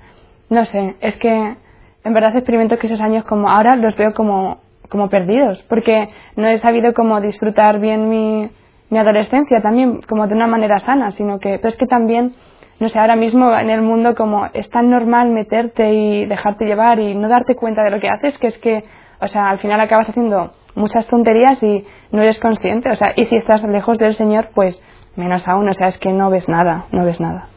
no 0.49 0.65
sé, 0.65 0.95
es 1.01 1.15
que 1.17 1.55
en 2.03 2.13
verdad 2.13 2.35
experimento 2.35 2.77
que 2.77 2.87
esos 2.87 3.01
años 3.01 3.25
como 3.25 3.49
ahora 3.49 3.75
los 3.75 3.95
veo 3.97 4.13
como, 4.13 4.59
como 4.89 5.09
perdidos, 5.09 5.61
porque 5.67 6.09
no 6.35 6.47
he 6.47 6.59
sabido 6.59 6.93
cómo 6.93 7.19
disfrutar 7.19 7.79
bien 7.79 8.07
mi, 8.07 8.49
mi 8.89 8.97
adolescencia 8.97 9.61
también, 9.61 10.01
como 10.07 10.27
de 10.27 10.33
una 10.33 10.47
manera 10.47 10.79
sana, 10.79 11.11
sino 11.11 11.39
que, 11.39 11.59
pero 11.59 11.69
es 11.69 11.77
que 11.77 11.87
también 11.87 12.33
no 12.79 12.89
sé, 12.89 12.99
ahora 12.99 13.15
mismo 13.15 13.51
en 13.57 13.69
el 13.69 13.81
mundo 13.81 14.13
como 14.15 14.45
es 14.53 14.69
tan 14.69 14.89
normal 14.89 15.29
meterte 15.29 15.93
y 15.93 16.25
dejarte 16.25 16.65
llevar 16.65 16.99
y 16.99 17.15
no 17.15 17.27
darte 17.27 17.55
cuenta 17.55 17.83
de 17.83 17.91
lo 17.91 17.99
que 17.99 18.09
haces, 18.09 18.37
que 18.37 18.47
es 18.47 18.57
que, 18.59 18.83
o 19.19 19.27
sea, 19.27 19.49
al 19.49 19.59
final 19.59 19.79
acabas 19.79 20.09
haciendo 20.09 20.51
muchas 20.75 21.07
tonterías 21.07 21.61
y 21.63 21.85
no 22.11 22.21
eres 22.21 22.39
consciente, 22.39 22.91
o 22.91 22.95
sea, 22.95 23.13
y 23.15 23.25
si 23.25 23.35
estás 23.35 23.63
lejos 23.63 23.97
del 23.97 24.15
Señor, 24.15 24.49
pues 24.53 24.79
menos 25.15 25.47
aún, 25.47 25.67
o 25.67 25.73
sea, 25.73 25.87
es 25.87 25.97
que 25.97 26.13
no 26.13 26.29
ves 26.29 26.47
nada, 26.47 26.85
no 26.91 27.03
ves 27.03 27.19
nada. 27.19 27.47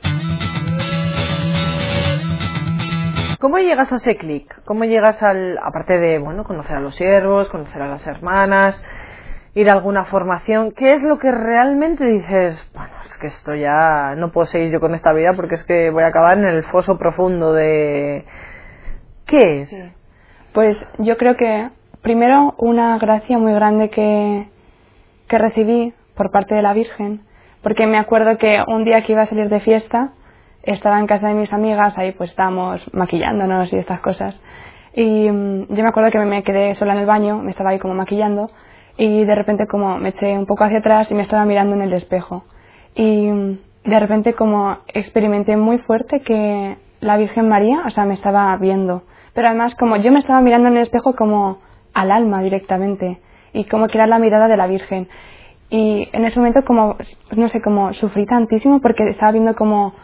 ¿Cómo 3.39 3.59
llegas 3.59 3.91
a 3.93 3.97
ese 3.97 4.17
clic? 4.17 4.63
¿Cómo 4.65 4.85
llegas 4.85 5.23
al, 5.23 5.59
aparte 5.63 5.99
de, 5.99 6.19
bueno, 6.19 6.45
conocer 6.45 6.77
a 6.77 6.81
los 6.81 6.95
siervos, 6.95 7.49
conocer 7.49 7.81
a 7.81 7.89
las 7.89 8.07
hermanas, 8.07 8.83
ir 9.55 9.69
a 9.69 9.73
alguna 9.73 10.05
formación, 10.05 10.73
¿qué 10.73 10.93
es 10.93 11.03
lo 11.03 11.19
que 11.19 11.31
realmente 11.31 12.05
dices, 12.07 12.71
bueno, 12.75 12.93
es 13.05 13.17
que 13.19 13.27
esto 13.27 13.55
ya 13.55 14.15
no 14.17 14.31
puedo 14.31 14.47
seguir 14.47 14.71
yo 14.71 14.81
con 14.81 14.95
esta 14.95 15.13
vida 15.13 15.33
porque 15.35 15.57
es 15.57 15.65
que 15.65 15.91
voy 15.91 16.05
a 16.05 16.09
acabar 16.09 16.39
en 16.39 16.47
el 16.47 16.65
foso 16.65 16.97
profundo 16.99 17.53
de... 17.53 18.25
¿Qué 19.27 19.63
es? 19.63 19.93
Pues 20.53 20.77
yo 20.99 21.17
creo 21.17 21.37
que 21.37 21.69
primero 22.03 22.55
una 22.59 22.99
gracia 22.99 23.39
muy 23.39 23.53
grande 23.53 23.91
que, 23.91 24.49
que 25.29 25.39
recibí 25.39 25.95
por 26.15 26.31
parte 26.31 26.55
de 26.55 26.63
la 26.63 26.73
Virgen, 26.73 27.23
porque 27.63 27.87
me 27.87 27.99
acuerdo 27.99 28.39
que 28.39 28.59
un 28.67 28.85
día 28.85 29.03
que 29.03 29.13
iba 29.13 29.23
a 29.23 29.29
salir 29.29 29.49
de 29.49 29.61
fiesta, 29.61 30.13
estaba 30.63 30.99
en 30.99 31.07
casa 31.07 31.29
de 31.29 31.35
mis 31.35 31.53
amigas, 31.53 31.97
ahí 31.97 32.13
pues 32.13 32.31
estábamos 32.31 32.83
maquillándonos 32.93 33.73
y 33.73 33.77
estas 33.77 34.01
cosas, 34.01 34.41
y 34.93 35.31
mm, 35.31 35.69
yo 35.69 35.83
me 35.83 35.89
acuerdo 35.89 36.11
que 36.11 36.19
me 36.19 36.43
quedé 36.43 36.75
sola 36.75 36.95
en 36.95 37.01
el 37.01 37.07
baño, 37.07 37.39
me 37.39 37.51
estaba 37.51 37.71
ahí 37.71 37.79
como 37.79 37.95
maquillando, 37.95 38.51
y 39.01 39.25
de 39.25 39.35
repente 39.35 39.67
como 39.67 39.99
me 39.99 40.11
eché 40.11 40.37
un 40.37 40.45
poco 40.45 40.65
hacia 40.65 40.81
atrás 40.81 41.11
y 41.11 41.15
me 41.15 41.23
estaba 41.23 41.47
mirando 41.47 41.75
en 41.75 41.81
el 41.81 41.95
espejo. 41.95 42.45
Y 42.95 43.31
de 43.83 43.99
repente 43.99 44.35
como 44.35 44.77
experimenté 44.89 45.57
muy 45.57 45.79
fuerte 45.79 46.21
que 46.21 46.77
la 47.01 47.17
Virgen 47.17 47.49
María, 47.49 47.83
o 47.87 47.91
sea, 47.91 48.05
me 48.05 48.13
estaba 48.13 48.55
viendo. 48.59 49.05
Pero 49.33 49.49
además 49.49 49.75
como 49.77 49.97
yo 49.97 50.13
me 50.13 50.19
estaba 50.19 50.43
mirando 50.43 50.69
en 50.69 50.77
el 50.77 50.83
espejo 50.83 51.15
como 51.15 51.61
al 51.95 52.11
alma 52.11 52.43
directamente 52.43 53.21
y 53.55 53.65
como 53.65 53.89
que 53.89 53.97
era 53.97 54.07
la 54.07 54.19
mirada 54.19 54.49
de 54.49 54.59
la 54.59 54.67
Virgen. 54.67 55.09
Y 55.71 56.07
en 56.13 56.27
ese 56.27 56.39
momento 56.39 56.61
como, 56.67 56.97
no 57.35 57.49
sé, 57.49 57.63
como 57.63 57.95
sufrí 57.95 58.27
tantísimo 58.27 58.83
porque 58.83 59.09
estaba 59.09 59.33
viendo 59.33 59.55
como 59.55 59.95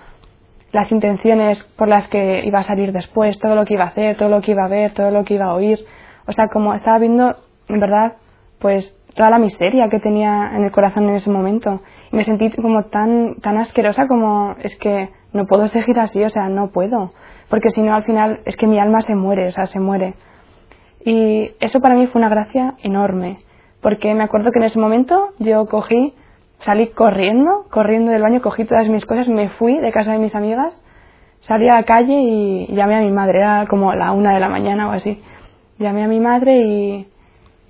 las 0.73 0.91
intenciones 0.91 1.63
por 1.77 1.89
las 1.89 2.09
que 2.09 2.47
iba 2.47 2.61
a 2.61 2.67
salir 2.67 2.93
después, 2.93 3.39
todo 3.41 3.57
lo 3.57 3.67
que 3.67 3.75
iba 3.75 3.85
a 3.85 3.89
hacer, 3.89 4.17
todo 4.17 4.31
lo 4.31 4.41
que 4.41 4.53
iba 4.53 4.65
a 4.65 4.69
ver, 4.69 4.95
todo 4.95 5.11
lo 5.11 5.23
que 5.23 5.35
iba 5.35 5.45
a 5.45 5.55
oír. 5.55 5.85
O 6.27 6.33
sea, 6.33 6.49
como 6.49 6.73
estaba 6.73 6.99
viendo, 6.99 7.37
en 7.69 7.79
verdad, 7.79 8.15
pues 8.59 8.93
toda 9.15 9.31
la 9.31 9.39
miseria 9.39 9.89
que 9.89 9.99
tenía 9.99 10.53
en 10.55 10.65
el 10.65 10.71
corazón 10.71 11.09
en 11.09 11.17
ese 11.17 11.31
momento. 11.31 11.81
Y 12.13 12.17
me 12.17 12.25
sentí 12.25 12.51
como 12.51 12.85
tan, 12.85 13.37
tan 13.37 13.57
asquerosa 13.59 14.07
como 14.07 14.55
es 14.63 14.77
que 14.77 15.09
no 15.33 15.47
puedo 15.47 15.69
seguir 15.69 15.99
así, 15.99 16.23
o 16.23 16.31
sea, 16.31 16.49
no 16.49 16.71
puedo. 16.71 17.13
Porque 17.49 17.71
si 17.71 17.83
no, 17.83 17.95
al 17.95 18.05
final 18.05 18.41
es 18.45 18.57
que 18.57 18.67
mi 18.67 18.79
alma 18.79 19.03
se 19.03 19.15
muere, 19.15 19.49
o 19.49 19.51
sea, 19.53 19.67
se 19.67 19.81
muere. 19.81 20.15
Y 21.05 21.53
eso 21.61 21.81
para 21.81 21.95
mí 21.95 22.07
fue 22.09 22.19
una 22.19 22.29
gracia 22.29 22.75
enorme. 22.83 23.39
Porque 23.81 24.15
me 24.15 24.25
acuerdo 24.25 24.51
que 24.51 24.59
en 24.59 24.65
ese 24.65 24.79
momento 24.79 25.29
yo 25.39 25.67
cogí, 25.67 26.15
salí 26.65 26.89
corriendo, 26.89 27.67
corriendo 27.71 28.11
del 28.11 28.23
baño, 28.23 28.43
cogí 28.43 28.65
todas 28.65 28.89
mis 28.89 29.05
cosas, 29.07 29.29
me 29.29 29.51
fui 29.51 29.79
de 29.79 29.93
casa 29.93 30.13
de 30.13 30.19
mis 30.19 30.35
amigas, 30.35 30.83
salí 31.43 31.69
a 31.69 31.77
la 31.77 31.85
calle 31.85 32.15
y 32.15 32.75
llamé 32.75 32.97
a 32.97 33.01
mi 33.01 33.13
madre, 33.13 33.39
era 33.39 33.67
como 33.69 33.95
la 33.95 34.13
una 34.13 34.35
de 34.35 34.41
la 34.41 34.49
mañana 34.49 34.89
o 34.89 34.93
así. 34.93 35.23
Llamé 35.79 36.03
a 36.03 36.09
mi 36.09 36.19
madre 36.19 36.57
y, 36.57 37.07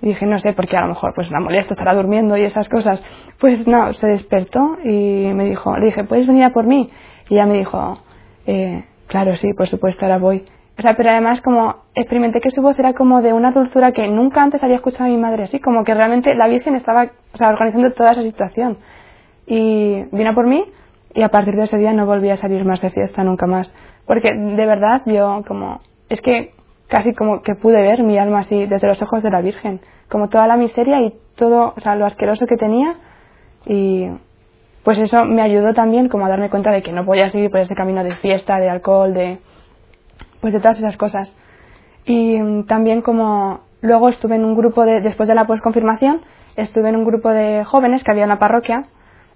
dije, 0.01 0.25
no 0.25 0.39
sé, 0.39 0.53
porque 0.53 0.77
a 0.77 0.81
lo 0.81 0.89
mejor 0.89 1.13
pues 1.15 1.29
la 1.31 1.39
molesto, 1.39 1.73
estará 1.73 1.93
durmiendo 1.93 2.37
y 2.37 2.43
esas 2.43 2.69
cosas. 2.69 3.01
Pues 3.39 3.65
no, 3.67 3.93
se 3.93 4.07
despertó 4.07 4.77
y 4.83 5.31
me 5.33 5.45
dijo, 5.45 5.77
le 5.77 5.87
dije, 5.87 6.03
¿puedes 6.03 6.27
venir 6.27 6.45
a 6.45 6.49
por 6.49 6.65
mí? 6.65 6.89
Y 7.29 7.35
ella 7.35 7.45
me 7.45 7.57
dijo, 7.57 7.97
eh, 8.45 8.85
claro, 9.07 9.35
sí, 9.37 9.53
por 9.53 9.69
supuesto, 9.69 10.05
ahora 10.05 10.17
voy. 10.17 10.45
O 10.77 10.81
sea, 10.81 10.95
pero 10.95 11.09
además 11.09 11.41
como 11.41 11.75
experimenté 11.95 12.39
que 12.39 12.51
su 12.51 12.61
voz 12.61 12.77
era 12.77 12.93
como 12.93 13.21
de 13.21 13.33
una 13.33 13.51
dulzura 13.51 13.91
que 13.91 14.07
nunca 14.07 14.43
antes 14.43 14.61
había 14.63 14.75
escuchado 14.75 15.05
a 15.05 15.07
mi 15.07 15.17
madre 15.17 15.43
así, 15.43 15.59
como 15.59 15.83
que 15.83 15.93
realmente 15.93 16.35
la 16.35 16.47
Virgen 16.47 16.75
estaba 16.75 17.09
o 17.33 17.37
sea, 17.37 17.49
organizando 17.49 17.91
toda 17.93 18.11
esa 18.11 18.21
situación. 18.21 18.77
Y 19.47 20.03
vino 20.11 20.35
por 20.35 20.45
mí 20.45 20.63
y 21.15 21.23
a 21.23 21.29
partir 21.29 21.55
de 21.55 21.63
ese 21.63 21.77
día 21.77 21.93
no 21.93 22.05
volví 22.05 22.29
a 22.29 22.37
salir 22.37 22.63
más 22.63 22.79
de 22.81 22.91
fiesta 22.91 23.23
nunca 23.23 23.47
más. 23.47 23.71
Porque 24.05 24.33
de 24.33 24.65
verdad 24.65 25.01
yo 25.05 25.43
como, 25.47 25.79
es 26.09 26.21
que 26.21 26.51
casi 26.87 27.13
como 27.13 27.41
que 27.41 27.55
pude 27.55 27.81
ver 27.81 28.03
mi 28.03 28.17
alma 28.17 28.39
así 28.39 28.65
desde 28.65 28.87
los 28.87 29.01
ojos 29.01 29.23
de 29.23 29.31
la 29.31 29.41
Virgen, 29.41 29.81
como 30.09 30.29
toda 30.29 30.47
la 30.47 30.57
miseria 30.57 31.01
y 31.01 31.13
todo, 31.35 31.73
o 31.75 31.81
sea, 31.81 31.95
lo 31.95 32.05
asqueroso 32.05 32.45
que 32.45 32.55
tenía 32.55 32.95
y 33.65 34.07
pues 34.83 34.97
eso 34.99 35.25
me 35.25 35.41
ayudó 35.41 35.73
también 35.73 36.07
como 36.07 36.25
a 36.25 36.29
darme 36.29 36.49
cuenta 36.49 36.71
de 36.71 36.81
que 36.81 36.93
no 36.93 37.05
podía 37.05 37.29
seguir 37.31 37.51
por 37.51 37.59
ese 37.59 37.75
camino 37.75 38.03
de 38.03 38.15
fiesta, 38.15 38.59
de 38.59 38.69
alcohol, 38.69 39.13
de 39.13 39.39
pues 40.39 40.53
de 40.53 40.59
todas 40.59 40.77
esas 40.77 40.95
cosas. 40.95 41.29
Y 42.05 42.63
también 42.63 43.01
como 43.01 43.61
luego 43.81 44.07
estuve 44.07 44.35
en 44.35 44.45
un 44.45 44.55
grupo 44.55 44.85
de 44.85 45.01
después 45.01 45.27
de 45.27 45.35
la 45.35 45.45
posconfirmación, 45.45 46.21
estuve 46.55 46.87
en 46.89 46.95
un 46.95 47.03
grupo 47.03 47.29
de 47.29 47.65
jóvenes 47.65 48.03
que 48.03 48.11
había 48.11 48.23
en 48.23 48.29
la 48.29 48.39
parroquia 48.39 48.85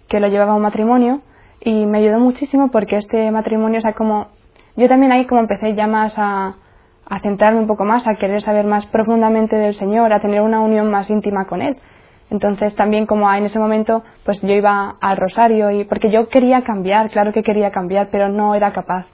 que 0.08 0.20
lo 0.20 0.28
llevaba 0.28 0.54
a 0.54 0.56
un 0.56 0.62
matrimonio 0.62 1.22
y 1.60 1.86
me 1.86 2.00
ayudó 2.00 2.20
muchísimo 2.20 2.72
porque 2.72 2.98
este 2.98 3.30
matrimonio, 3.32 3.80
o 3.80 3.82
sea, 3.82 3.94
como 3.94 4.28
yo 4.76 4.88
también 4.88 5.12
ahí 5.12 5.26
como 5.26 5.42
empecé 5.42 5.76
ya 5.76 5.88
más 5.88 6.14
a, 6.16 6.56
a 7.12 7.20
centrarme 7.20 7.60
un 7.60 7.68
poco 7.68 7.84
más, 7.84 8.08
a 8.08 8.16
querer 8.16 8.42
saber 8.42 8.66
más 8.66 8.86
profundamente 8.86 9.58
del 9.58 9.76
Señor, 9.76 10.14
a 10.14 10.22
tener 10.22 10.40
una 10.40 10.62
unión 10.62 10.90
más 10.90 11.10
íntima 11.10 11.46
con 11.46 11.62
Él. 11.62 11.76
Entonces 12.30 12.74
también 12.76 13.06
como 13.06 13.32
en 13.34 13.44
ese 13.44 13.60
momento 13.60 14.02
pues 14.24 14.40
yo 14.42 14.54
iba 14.54 14.96
al 15.02 15.18
rosario 15.18 15.72
y 15.72 15.84
porque 15.84 16.10
yo 16.10 16.30
quería 16.30 16.62
cambiar, 16.62 17.10
claro 17.10 17.34
que 17.34 17.44
quería 17.44 17.70
cambiar, 17.72 18.08
pero 18.12 18.30
no 18.30 18.56
era 18.56 18.72
capaz. 18.72 19.08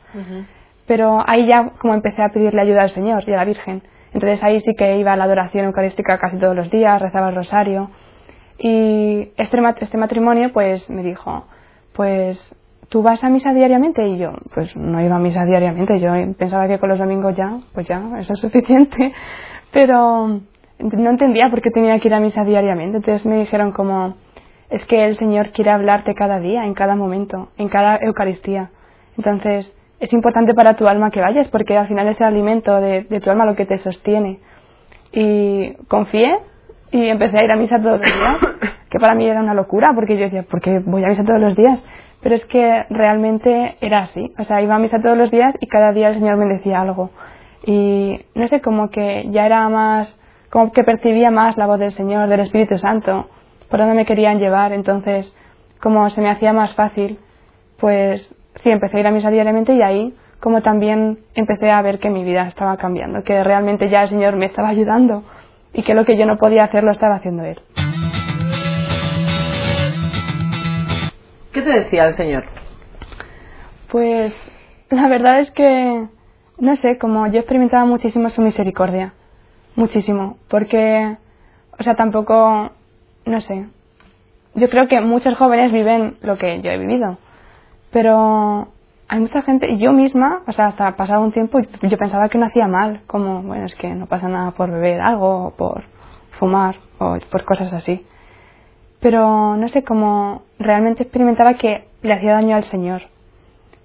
Pero 0.86 1.24
ahí 1.26 1.48
ya 1.48 1.72
como 1.80 1.96
empecé 1.96 2.22
a 2.22 2.30
pedirle 2.30 2.62
ayuda 2.62 2.84
al 2.84 2.94
Señor 2.94 3.24
y 3.26 3.34
a 3.34 3.38
la 3.38 3.46
Virgen. 3.46 3.82
Entonces 4.14 4.44
ahí 4.44 4.62
sí 4.62 4.76
que 4.76 4.98
iba 5.00 5.14
a 5.14 5.16
la 5.16 5.24
adoración 5.24 5.66
eucarística 5.66 6.20
casi 6.20 6.38
todos 6.38 6.56
los 6.56 6.70
días, 6.70 7.02
rezaba 7.02 7.30
el 7.30 7.36
rosario. 7.36 7.90
Y 8.60 9.32
este, 9.38 9.58
este 9.82 9.98
matrimonio 9.98 10.54
pues 10.54 10.88
me 10.88 11.02
dijo, 11.02 11.48
pues 11.94 12.38
¿tú 12.90 13.02
vas 13.02 13.24
a 13.24 13.30
misa 13.30 13.54
diariamente? 13.54 14.06
Y 14.08 14.18
yo, 14.18 14.34
pues 14.54 14.76
no 14.76 15.02
iba 15.02 15.16
a 15.16 15.20
misa 15.20 15.46
diariamente, 15.46 16.00
yo 16.00 16.12
pensaba 16.38 16.68
que 16.68 16.80
con 16.80 16.90
los 16.90 17.00
domingos 17.00 17.36
ya, 17.36 17.60
pues 17.74 17.88
ya, 17.88 18.02
eso 18.20 18.34
es 18.34 18.40
suficiente. 18.40 19.14
Pero 19.72 20.40
no 20.80 21.10
entendía 21.10 21.50
por 21.50 21.62
qué 21.62 21.72
tenía 21.72 22.00
que 22.00 22.08
ir 22.08 22.14
a 22.14 22.20
misa 22.20 22.44
diariamente. 22.44 22.98
Entonces 22.98 23.26
me 23.26 23.38
dijeron 23.38 23.72
como, 23.72 24.16
es 24.70 24.84
que 24.86 25.06
el 25.06 25.18
Señor 25.18 25.52
quiere 25.52 25.72
hablarte 25.72 26.14
cada 26.16 26.40
día, 26.40 26.66
en 26.66 26.74
cada 26.74 26.96
momento, 26.96 27.50
en 27.58 27.70
cada 27.70 28.00
Eucaristía. 28.02 28.70
Entonces 29.18 29.72
es 30.00 30.14
importante 30.14 30.54
para 30.54 30.76
tu 30.76 30.88
alma 30.88 31.10
que 31.10 31.22
vayas 31.22 31.48
porque 31.48 31.78
al 31.78 31.88
final 31.88 32.08
es 32.08 32.20
el 32.20 32.28
alimento 32.28 32.80
de, 32.80 33.04
tu 33.24 33.30
alma 33.30 33.46
lo 33.46 33.56
que 33.56 33.66
te 33.66 33.80
sostiene. 33.80 34.40
Y 35.12 35.74
confié 35.88 36.38
y 36.92 37.08
empecé 37.08 37.40
a 37.40 37.44
ir 37.44 37.52
a 37.52 37.56
misa 37.56 37.78
todos 37.80 38.00
los 38.00 38.02
días, 38.02 38.38
que 38.90 39.00
para 39.00 39.16
mí 39.16 39.28
era 39.28 39.42
una 39.42 39.54
locura 39.54 39.92
porque 39.96 40.16
yo 40.18 40.26
decía, 40.26 40.44
¿por 40.44 40.62
qué 40.62 40.80
voy 40.80 41.04
a 41.04 41.08
misa 41.08 41.24
todos 41.24 41.42
los 41.42 41.56
días? 41.56 41.80
Pero 42.22 42.36
es 42.36 42.46
que 42.46 42.86
realmente 42.90 43.78
era 43.82 44.00
así. 44.00 44.34
O 44.40 44.44
sea, 44.46 44.62
iba 44.62 44.76
a 44.76 44.80
misa 44.80 45.02
todos 45.02 45.18
los 45.18 45.32
días 45.32 45.54
y 45.60 45.68
cada 45.68 45.94
día 45.94 46.10
el 46.10 46.20
Señor 46.20 46.38
me 46.38 46.46
decía 46.46 46.82
algo. 46.82 47.12
Y 47.66 48.20
no 48.36 48.48
sé, 48.48 48.62
como 48.62 48.90
que 48.90 49.28
ya 49.32 49.46
era 49.46 49.68
más 49.70 50.14
como 50.50 50.72
que 50.72 50.84
percibía 50.84 51.30
más 51.30 51.58
la 51.58 51.68
voz 51.68 51.80
del 51.80 51.94
Señor, 51.94 52.30
del 52.30 52.40
Espíritu 52.40 52.78
Santo, 52.78 53.28
por 53.70 53.80
donde 53.80 53.96
me 53.96 54.06
querían 54.06 54.40
llevar. 54.40 54.72
Entonces, 54.72 55.32
como 55.82 56.10
se 56.10 56.22
me 56.22 56.30
hacía 56.30 56.54
más 56.54 56.74
fácil, 56.76 57.20
pues 57.80 58.22
sí, 58.64 58.70
empecé 58.70 58.98
a 58.98 59.00
ir 59.02 59.08
a 59.08 59.12
misa 59.12 59.30
diariamente 59.30 59.74
y 59.74 59.82
ahí 59.82 60.16
como 60.40 60.62
también 60.62 61.20
empecé 61.34 61.72
a 61.72 61.82
ver 61.82 62.00
que 62.00 62.10
mi 62.10 62.24
vida 62.24 62.48
estaba 62.48 62.78
cambiando, 62.78 63.24
que 63.24 63.44
realmente 63.44 63.90
ya 63.90 64.04
el 64.04 64.10
Señor 64.10 64.36
me 64.36 64.46
estaba 64.46 64.70
ayudando 64.70 65.24
y 65.74 65.84
que 65.84 65.96
lo 65.96 66.06
que 66.06 66.18
yo 66.18 66.26
no 66.26 66.38
podía 66.38 66.64
hacer 66.64 66.84
lo 66.84 66.92
estaba 66.92 67.16
haciendo 67.16 67.44
Él. 67.44 67.60
¿Qué 71.58 71.64
te 71.64 71.74
decía 71.74 72.08
el 72.08 72.14
Señor? 72.14 72.44
Pues 73.90 74.32
la 74.92 75.08
verdad 75.08 75.40
es 75.40 75.50
que, 75.54 76.06
no 76.60 76.76
sé, 76.76 77.00
como 77.00 77.26
yo 77.26 77.40
experimentaba 77.40 77.84
muchísimo 77.84 78.30
su 78.30 78.44
misericordia 78.44 79.16
muchísimo, 79.76 80.38
porque, 80.52 81.18
o 81.80 81.82
sea, 81.82 81.96
tampoco, 81.96 82.70
no 83.26 83.42
sé, 83.42 83.66
yo 84.54 84.70
creo 84.70 84.88
que 84.88 85.02
muchos 85.02 85.36
jóvenes 85.36 85.72
viven 85.72 86.18
lo 86.22 86.38
que 86.38 86.62
yo 86.62 86.70
he 86.70 86.78
vivido, 86.78 87.18
pero 87.92 88.68
hay 89.08 89.20
mucha 89.20 89.42
gente, 89.42 89.68
y 89.68 89.80
yo 89.80 89.94
misma, 89.94 90.44
o 90.46 90.52
sea, 90.52 90.68
hasta 90.68 90.96
pasado 90.96 91.24
un 91.24 91.32
tiempo, 91.32 91.58
yo 91.82 91.98
pensaba 91.98 92.30
que 92.30 92.38
no 92.38 92.46
hacía 92.46 92.68
mal, 92.68 93.02
como, 93.08 93.42
bueno, 93.42 93.66
es 93.66 93.74
que 93.74 93.96
no 93.96 94.06
pasa 94.06 94.28
nada 94.28 94.52
por 94.52 94.70
beber 94.70 95.02
algo, 95.02 95.48
o 95.48 95.56
por 95.56 95.86
fumar, 96.38 96.76
o 97.00 97.18
por 97.32 97.46
cosas 97.46 97.74
así. 97.74 98.06
Pero 99.00 99.56
no 99.56 99.68
sé, 99.70 99.84
como 99.84 100.44
realmente 100.60 101.04
experimentaba 101.04 101.56
que 101.56 101.86
le 102.02 102.14
hacía 102.14 102.34
daño 102.34 102.56
al 102.56 102.70
Señor 102.70 103.04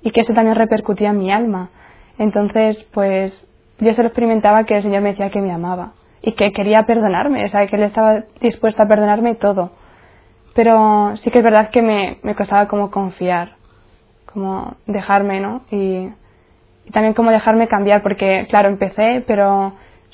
y 0.02 0.11
que 0.11 0.21
eso 0.23 0.33
también 0.33 0.57
repercutía 0.57 1.11
en 1.11 1.19
mi 1.19 1.31
alma. 1.31 1.71
Entonces, 2.19 2.76
pues 2.92 3.33
yo 3.78 3.92
solo 3.95 4.09
experimentaba 4.09 4.64
que 4.64 4.76
el 4.76 4.83
Señor 4.83 5.02
me 5.02 5.11
decía 5.11 5.31
que 5.31 5.40
me 5.40 5.52
amaba 5.52 5.92
y 6.23 6.33
que 6.33 6.52
quería 6.52 6.85
perdonarme, 6.87 7.45
o 7.45 7.49
sea, 7.49 7.66
que 7.66 7.76
Él 7.76 7.83
estaba 7.83 8.25
dispuesto 8.40 8.83
a 8.83 8.88
perdonarme 8.88 9.35
todo. 9.35 9.73
Pero 10.54 11.16
sí 11.16 11.31
que 11.31 11.38
es 11.38 11.45
verdad 11.45 11.71
que 11.71 11.83
me, 11.83 12.19
me 12.23 12.35
costaba 12.35 12.69
como 12.69 12.90
confiar, 12.90 13.57
como 14.33 14.76
dejarme, 14.87 15.40
¿no? 15.40 15.62
Y, 15.71 16.09
también 16.90 17.14
como 17.14 17.31
dejarme 17.31 17.69
cambiar, 17.69 18.02
porque 18.02 18.47
claro, 18.49 18.69
empecé, 18.69 19.23
pero 19.26 19.73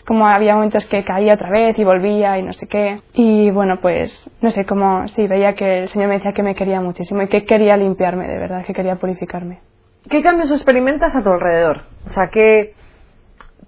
como 0.09 0.27
había 0.27 0.55
momentos 0.55 0.87
que 0.87 1.05
caía 1.05 1.35
otra 1.35 1.51
vez 1.51 1.79
y 1.79 1.85
volvía 1.85 2.39
y 2.39 2.43
no 2.43 2.55
sé 2.55 2.67
qué. 2.67 3.03
Y 3.13 3.51
bueno, 3.51 3.79
pues 3.83 4.11
no 4.41 4.51
sé, 4.53 4.65
como 4.65 5.07
sí, 5.09 5.29
veía 5.29 5.55
que 5.55 5.83
el 5.83 5.91
Señor 5.91 6.09
me 6.09 6.15
decía 6.15 6.33
que 6.33 6.43
me 6.43 6.55
quería 6.55 6.81
muchísimo 6.81 7.21
y 7.21 7.29
que 7.29 7.45
quería 7.45 7.77
limpiarme, 7.77 8.27
de 8.27 8.39
verdad, 8.39 8.65
que 8.65 8.73
quería 8.73 8.97
purificarme. 8.97 9.61
¿Qué 10.09 10.23
cambios 10.23 10.51
experimentas 10.51 11.15
a 11.15 11.23
tu 11.23 11.29
alrededor? 11.29 11.83
O 12.07 12.09
sea, 12.09 12.29
¿qué, 12.29 12.73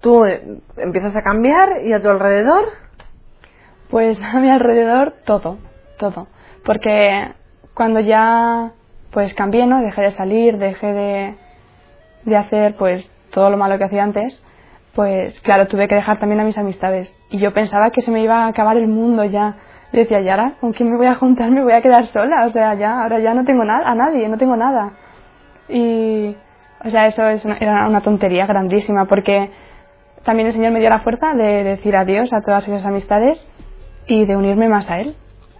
tú 0.01 0.25
eh, 0.25 0.59
empiezas 0.77 1.15
a 1.15 1.21
cambiar 1.21 1.85
y 1.85 1.93
a 1.93 2.01
tu 2.01 2.09
alrededor. 2.09 2.65
Pues 3.89 4.17
a 4.33 4.39
mi 4.39 4.49
alrededor 4.49 5.13
todo, 5.25 5.59
todo. 5.97 6.27
Porque 6.65 7.33
cuando 7.73 7.99
ya 7.99 8.71
pues 9.11 9.33
cambié, 9.35 9.67
¿no? 9.67 9.81
Dejé 9.81 10.01
de 10.01 10.15
salir, 10.15 10.57
dejé 10.57 10.87
de, 10.87 11.35
de 12.25 12.37
hacer 12.37 12.75
pues 12.77 13.05
todo 13.31 13.49
lo 13.49 13.57
malo 13.57 13.77
que 13.77 13.83
hacía 13.83 14.03
antes, 14.03 14.41
pues 14.95 15.39
claro, 15.41 15.67
tuve 15.67 15.87
que 15.87 15.95
dejar 15.95 16.19
también 16.19 16.41
a 16.41 16.43
mis 16.43 16.57
amistades. 16.57 17.13
Y 17.29 17.39
yo 17.39 17.53
pensaba 17.53 17.91
que 17.91 18.01
se 18.01 18.11
me 18.11 18.21
iba 18.21 18.45
a 18.45 18.47
acabar 18.47 18.77
el 18.77 18.87
mundo 18.87 19.23
ya. 19.25 19.55
Decía, 19.91 20.21
¿y 20.21 20.29
ahora 20.29 20.53
con 20.59 20.73
quién 20.73 20.89
me 20.89 20.97
voy 20.97 21.07
a 21.07 21.15
juntar? 21.15 21.49
Me 21.51 21.63
voy 21.63 21.73
a 21.73 21.81
quedar 21.81 22.05
sola. 22.07 22.45
O 22.45 22.51
sea, 22.51 22.73
ya, 22.75 23.01
ahora 23.03 23.19
ya 23.19 23.33
no 23.33 23.43
tengo 23.45 23.63
nada, 23.63 23.89
a 23.89 23.95
nadie, 23.95 24.27
no 24.27 24.37
tengo 24.37 24.55
nada. 24.55 24.93
Y, 25.69 26.35
o 26.83 26.89
sea, 26.89 27.07
eso 27.07 27.27
es 27.27 27.43
era 27.59 27.87
una 27.87 28.01
tontería 28.01 28.45
grandísima 28.45 29.05
porque 29.05 29.49
también 30.23 30.47
el 30.47 30.53
Señor 30.53 30.71
me 30.71 30.79
dio 30.79 30.89
la 30.89 30.99
fuerza 30.99 31.33
de 31.33 31.63
decir 31.63 31.95
adiós 31.95 32.31
a 32.33 32.41
todas 32.41 32.67
esas 32.67 32.85
amistades 32.85 33.39
y 34.07 34.25
de 34.25 34.35
unirme 34.35 34.67
más 34.67 34.89
a 34.89 34.99
Él. 34.99 35.15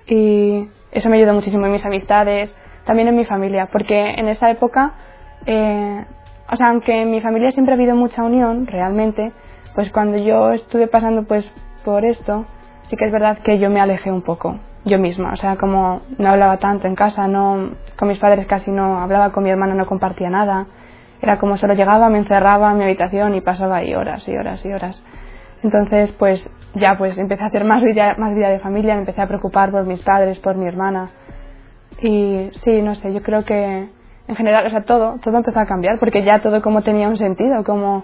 Y 0.07 0.67
eso 0.91 1.09
me 1.09 1.17
ayudó 1.17 1.33
muchísimo 1.33 1.65
en 1.65 1.71
mis 1.71 1.85
amistades, 1.85 2.53
también 2.85 3.07
en 3.07 3.15
mi 3.15 3.25
familia, 3.25 3.69
porque 3.71 4.15
en 4.17 4.27
esa 4.27 4.49
época, 4.49 4.93
eh, 5.45 6.05
o 6.51 6.55
sea, 6.57 6.67
aunque 6.67 7.01
en 7.01 7.11
mi 7.11 7.21
familia 7.21 7.51
siempre 7.51 7.73
ha 7.73 7.77
habido 7.77 7.95
mucha 7.95 8.23
unión, 8.23 8.67
realmente, 8.67 9.31
pues 9.73 9.89
cuando 9.91 10.17
yo 10.17 10.51
estuve 10.51 10.87
pasando 10.87 11.23
pues 11.23 11.49
por 11.85 12.03
esto, 12.03 12.45
sí 12.89 12.97
que 12.97 13.05
es 13.05 13.11
verdad 13.11 13.39
que 13.39 13.57
yo 13.57 13.69
me 13.69 13.79
alejé 13.79 14.11
un 14.11 14.21
poco, 14.21 14.57
yo 14.83 14.99
misma, 14.99 15.31
o 15.31 15.37
sea, 15.37 15.55
como 15.55 16.01
no 16.17 16.29
hablaba 16.29 16.57
tanto 16.57 16.87
en 16.87 16.95
casa, 16.95 17.27
no, 17.27 17.71
con 17.97 18.09
mis 18.09 18.19
padres 18.19 18.45
casi 18.47 18.69
no 18.69 18.99
hablaba, 18.99 19.31
con 19.31 19.43
mi 19.45 19.49
hermano 19.49 19.75
no 19.75 19.85
compartía 19.85 20.29
nada, 20.29 20.67
era 21.21 21.37
como 21.39 21.57
solo 21.57 21.73
llegaba, 21.73 22.09
me 22.09 22.17
encerraba 22.17 22.71
en 22.71 22.79
mi 22.79 22.83
habitación 22.83 23.33
y 23.33 23.41
pasaba 23.41 23.77
ahí 23.77 23.93
horas 23.95 24.27
y 24.27 24.35
horas 24.35 24.65
y 24.65 24.73
horas. 24.73 25.01
Entonces, 25.63 26.11
pues 26.17 26.43
ya 26.73 26.97
pues 26.97 27.17
empecé 27.17 27.43
a 27.43 27.47
hacer 27.47 27.63
más 27.63 27.83
vida, 27.83 28.15
más 28.17 28.33
vida 28.33 28.49
de 28.49 28.59
familia, 28.59 28.95
me 28.95 29.01
empecé 29.01 29.21
a 29.21 29.27
preocupar 29.27 29.71
por 29.71 29.85
mis 29.85 30.01
padres, 30.01 30.39
por 30.39 30.55
mi 30.55 30.67
hermana. 30.67 31.11
Y 32.01 32.49
sí, 32.63 32.81
no 32.81 32.95
sé, 32.95 33.13
yo 33.13 33.21
creo 33.21 33.45
que 33.45 33.87
en 34.27 34.35
general, 34.35 34.67
o 34.67 34.69
sea, 34.69 34.81
todo, 34.83 35.19
todo 35.23 35.37
empezó 35.37 35.59
a 35.59 35.65
cambiar 35.65 35.99
porque 35.99 36.23
ya 36.23 36.41
todo 36.41 36.61
como 36.61 36.83
tenía 36.83 37.07
un 37.07 37.17
sentido, 37.17 37.63
como 37.63 38.03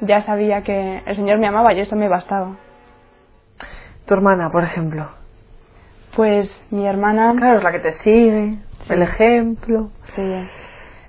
ya 0.00 0.22
sabía 0.22 0.62
que 0.62 1.02
el 1.06 1.16
Señor 1.16 1.38
me 1.38 1.46
amaba 1.46 1.72
y 1.72 1.80
eso 1.80 1.96
me 1.96 2.08
bastaba. 2.08 2.56
Tu 4.06 4.14
hermana, 4.14 4.50
por 4.50 4.64
ejemplo. 4.64 5.08
Pues 6.14 6.50
mi 6.70 6.86
hermana... 6.86 7.34
Claro, 7.36 7.58
es 7.58 7.64
la 7.64 7.72
que 7.72 7.80
te 7.80 7.94
sigue, 7.94 8.58
el 8.88 9.02
ejemplo. 9.02 9.90
Sí. 10.14 10.48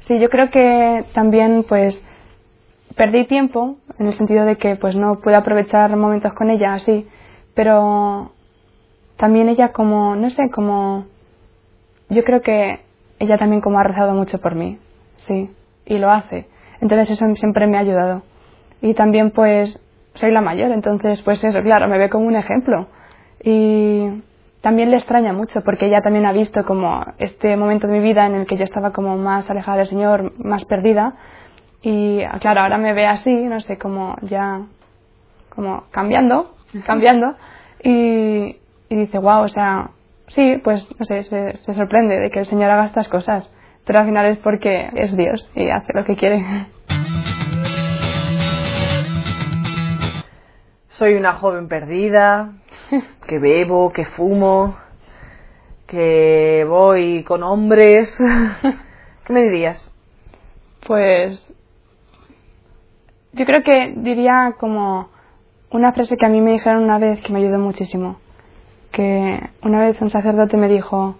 Sí, 0.07 0.19
yo 0.19 0.29
creo 0.29 0.49
que 0.49 1.05
también 1.13 1.65
pues 1.67 1.97
perdí 2.95 3.25
tiempo 3.25 3.77
en 3.99 4.07
el 4.07 4.17
sentido 4.17 4.45
de 4.45 4.57
que 4.57 4.75
pues 4.75 4.95
no 4.95 5.19
pude 5.19 5.35
aprovechar 5.35 5.95
momentos 5.95 6.33
con 6.33 6.49
ella 6.49 6.75
así, 6.75 7.07
pero 7.53 8.31
también 9.17 9.49
ella 9.49 9.71
como, 9.71 10.15
no 10.15 10.29
sé, 10.31 10.49
como 10.49 11.05
yo 12.09 12.23
creo 12.23 12.41
que 12.41 12.81
ella 13.19 13.37
también 13.37 13.61
como 13.61 13.79
ha 13.79 13.83
rezado 13.83 14.13
mucho 14.13 14.39
por 14.39 14.55
mí, 14.55 14.77
sí, 15.27 15.49
y 15.85 15.97
lo 15.97 16.11
hace. 16.11 16.47
Entonces 16.81 17.11
eso 17.11 17.25
siempre 17.35 17.67
me 17.67 17.77
ha 17.77 17.81
ayudado. 17.81 18.23
Y 18.81 18.93
también 18.93 19.31
pues 19.31 19.79
soy 20.15 20.31
la 20.31 20.41
mayor, 20.41 20.71
entonces 20.71 21.21
pues 21.23 21.43
eso, 21.43 21.61
claro, 21.61 21.87
me 21.87 21.97
ve 21.97 22.09
como 22.09 22.27
un 22.27 22.35
ejemplo. 22.35 22.87
Y 23.43 24.23
también 24.61 24.89
le 24.89 24.97
extraña 24.97 25.33
mucho 25.33 25.61
porque 25.61 25.85
ella 25.85 26.01
también 26.01 26.25
ha 26.25 26.31
visto 26.31 26.63
como 26.65 27.05
este 27.19 27.55
momento 27.55 27.87
de 27.87 27.93
mi 27.93 27.99
vida 27.99 28.25
en 28.25 28.35
el 28.35 28.47
que 28.47 28.57
yo 28.57 28.63
estaba 28.63 28.91
como 28.91 29.17
más 29.17 29.49
alejada 29.49 29.77
del 29.77 29.89
Señor, 29.89 30.33
más 30.39 30.65
perdida. 30.65 31.13
Y 31.81 32.19
claro, 32.39 32.61
ahora 32.61 32.77
me 32.77 32.93
ve 32.93 33.05
así, 33.05 33.31
no 33.45 33.59
sé, 33.61 33.77
como 33.77 34.15
ya, 34.23 34.61
como 35.53 35.83
cambiando, 35.91 36.55
cambiando. 36.85 37.35
Y, 37.83 38.55
y 38.89 38.95
dice, 38.95 39.19
wow, 39.19 39.43
o 39.43 39.49
sea, 39.49 39.91
sí, 40.35 40.61
pues 40.63 40.85
no 40.99 41.05
sé, 41.05 41.23
se, 41.23 41.57
se, 41.57 41.73
sorprende 41.73 42.19
de 42.19 42.29
que 42.29 42.39
el 42.39 42.45
Señor 42.45 42.69
haga 42.69 42.87
estas 42.87 43.07
cosas, 43.07 43.49
pero 43.85 43.99
al 43.99 44.05
final 44.05 44.25
es 44.27 44.37
porque 44.39 44.89
es 44.93 45.15
Dios 45.15 45.49
y 45.55 45.69
hace 45.69 45.93
lo 45.93 46.03
que 46.05 46.15
quiere. 46.15 46.45
Soy 50.89 51.15
una 51.15 51.33
joven 51.33 51.67
perdida, 51.67 52.53
que 53.27 53.39
bebo, 53.39 53.91
que 53.91 54.05
fumo, 54.05 54.77
que 55.87 56.65
voy 56.67 57.23
con 57.23 57.43
hombres. 57.43 58.15
¿Qué 59.25 59.33
me 59.33 59.43
dirías? 59.43 59.91
Pues 60.85 61.41
yo 63.33 63.45
creo 63.45 63.63
que 63.63 63.93
diría 63.97 64.55
como 64.59 65.09
una 65.71 65.91
frase 65.93 66.15
que 66.15 66.25
a 66.25 66.29
mí 66.29 66.39
me 66.41 66.53
dijeron 66.53 66.83
una 66.83 66.99
vez 66.99 67.19
que 67.21 67.33
me 67.33 67.39
ayudó 67.39 67.57
muchísimo 67.57 68.19
que 68.95 69.49
una 69.61 69.81
vez 69.81 70.01
un 70.01 70.09
sacerdote 70.09 70.55
me 70.55 70.69
dijo, 70.69 71.17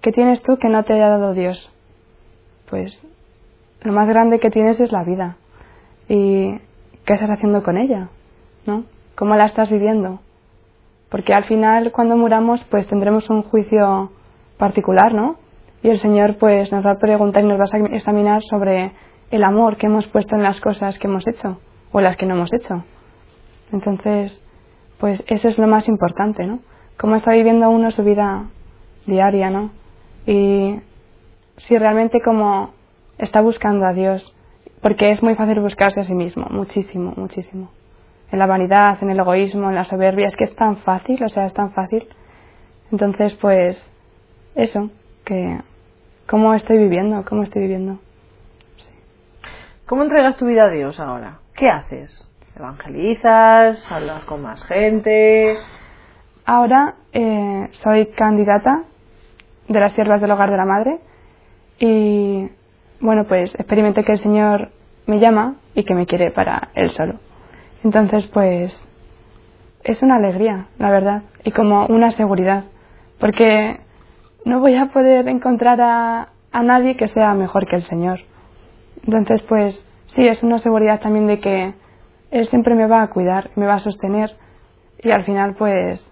¿qué 0.00 0.10
tienes 0.10 0.42
tú 0.42 0.56
que 0.56 0.68
no 0.70 0.82
te 0.84 0.94
haya 0.94 1.10
dado 1.10 1.34
Dios? 1.34 1.70
Pues 2.70 2.98
lo 3.82 3.92
más 3.92 4.08
grande 4.08 4.40
que 4.40 4.50
tienes 4.50 4.80
es 4.80 4.90
la 4.90 5.04
vida. 5.04 5.36
¿Y 6.08 6.58
qué 7.04 7.12
estás 7.12 7.28
haciendo 7.28 7.62
con 7.62 7.76
ella? 7.76 8.08
¿No? 8.66 8.84
¿Cómo 9.16 9.36
la 9.36 9.46
estás 9.46 9.68
viviendo? 9.70 10.20
Porque 11.10 11.34
al 11.34 11.44
final 11.44 11.92
cuando 11.92 12.16
muramos 12.16 12.64
pues 12.70 12.86
tendremos 12.86 13.28
un 13.28 13.42
juicio 13.42 14.10
particular, 14.56 15.12
¿no? 15.12 15.36
Y 15.82 15.90
el 15.90 16.00
Señor 16.00 16.38
pues 16.38 16.72
nos 16.72 16.84
va 16.84 16.92
a 16.92 16.98
preguntar 16.98 17.44
y 17.44 17.48
nos 17.48 17.60
va 17.60 17.64
a 17.70 17.96
examinar 17.96 18.42
sobre 18.44 18.92
el 19.30 19.44
amor 19.44 19.76
que 19.76 19.86
hemos 19.86 20.06
puesto 20.06 20.36
en 20.36 20.42
las 20.42 20.58
cosas 20.60 20.98
que 20.98 21.06
hemos 21.06 21.26
hecho 21.26 21.60
o 21.92 22.00
las 22.00 22.16
que 22.16 22.24
no 22.24 22.34
hemos 22.34 22.52
hecho. 22.54 22.82
Entonces, 23.72 24.42
pues 24.98 25.22
eso 25.26 25.48
es 25.48 25.58
lo 25.58 25.66
más 25.66 25.86
importante, 25.86 26.46
¿no? 26.46 26.60
Cómo 27.00 27.16
está 27.16 27.32
viviendo 27.32 27.70
uno 27.70 27.90
su 27.92 28.04
vida 28.04 28.44
diaria, 29.06 29.48
¿no? 29.48 29.70
Y 30.26 30.78
si 31.66 31.78
realmente 31.78 32.20
como 32.20 32.74
está 33.16 33.40
buscando 33.40 33.86
a 33.86 33.94
Dios, 33.94 34.22
porque 34.82 35.10
es 35.10 35.22
muy 35.22 35.34
fácil 35.34 35.60
buscarse 35.60 36.00
a 36.00 36.04
sí 36.04 36.12
mismo, 36.12 36.46
muchísimo, 36.50 37.14
muchísimo. 37.16 37.70
En 38.30 38.38
la 38.38 38.46
vanidad, 38.46 39.02
en 39.02 39.10
el 39.10 39.18
egoísmo, 39.18 39.70
en 39.70 39.76
la 39.76 39.86
soberbia, 39.86 40.28
es 40.28 40.36
que 40.36 40.44
es 40.44 40.54
tan 40.54 40.76
fácil, 40.78 41.22
o 41.24 41.28
sea, 41.30 41.46
es 41.46 41.54
tan 41.54 41.72
fácil. 41.72 42.06
Entonces, 42.92 43.34
pues, 43.40 43.82
eso, 44.54 44.90
que 45.24 45.58
cómo 46.28 46.54
estoy 46.54 46.76
viviendo, 46.76 47.24
cómo 47.24 47.44
estoy 47.44 47.62
viviendo. 47.62 47.98
¿Cómo 49.86 50.02
entregas 50.02 50.36
tu 50.36 50.46
vida 50.46 50.64
a 50.64 50.70
Dios 50.70 51.00
ahora? 51.00 51.38
¿Qué 51.54 51.68
haces? 51.68 52.28
¿Evangelizas? 52.54 53.90
¿Hablas 53.90 54.24
con 54.24 54.42
más 54.42 54.62
gente? 54.66 55.56
Ahora 56.52 56.96
eh, 57.12 57.68
soy 57.84 58.06
candidata 58.06 58.82
de 59.68 59.78
las 59.78 59.92
siervas 59.92 60.20
del 60.20 60.32
hogar 60.32 60.50
de 60.50 60.56
la 60.56 60.64
madre 60.64 60.98
y 61.78 62.48
bueno, 62.98 63.24
pues 63.28 63.54
experimenté 63.54 64.02
que 64.02 64.14
el 64.14 64.20
Señor 64.20 64.70
me 65.06 65.20
llama 65.20 65.54
y 65.76 65.84
que 65.84 65.94
me 65.94 66.06
quiere 66.06 66.32
para 66.32 66.70
Él 66.74 66.90
solo. 66.96 67.20
Entonces, 67.84 68.26
pues 68.32 68.76
es 69.84 70.02
una 70.02 70.16
alegría, 70.16 70.66
la 70.78 70.90
verdad, 70.90 71.22
y 71.44 71.52
como 71.52 71.86
una 71.86 72.10
seguridad, 72.16 72.64
porque 73.20 73.78
no 74.44 74.58
voy 74.58 74.74
a 74.74 74.86
poder 74.86 75.28
encontrar 75.28 75.80
a, 75.80 76.30
a 76.50 76.62
nadie 76.64 76.96
que 76.96 77.10
sea 77.10 77.32
mejor 77.32 77.68
que 77.68 77.76
el 77.76 77.84
Señor. 77.84 78.18
Entonces, 79.06 79.40
pues 79.42 79.80
sí, 80.16 80.26
es 80.26 80.42
una 80.42 80.58
seguridad 80.58 80.98
también 81.00 81.28
de 81.28 81.38
que 81.38 81.74
Él 82.32 82.48
siempre 82.48 82.74
me 82.74 82.88
va 82.88 83.02
a 83.02 83.10
cuidar, 83.10 83.50
me 83.54 83.66
va 83.66 83.74
a 83.74 83.78
sostener 83.78 84.36
y 85.00 85.12
al 85.12 85.24
final, 85.24 85.54
pues 85.54 86.09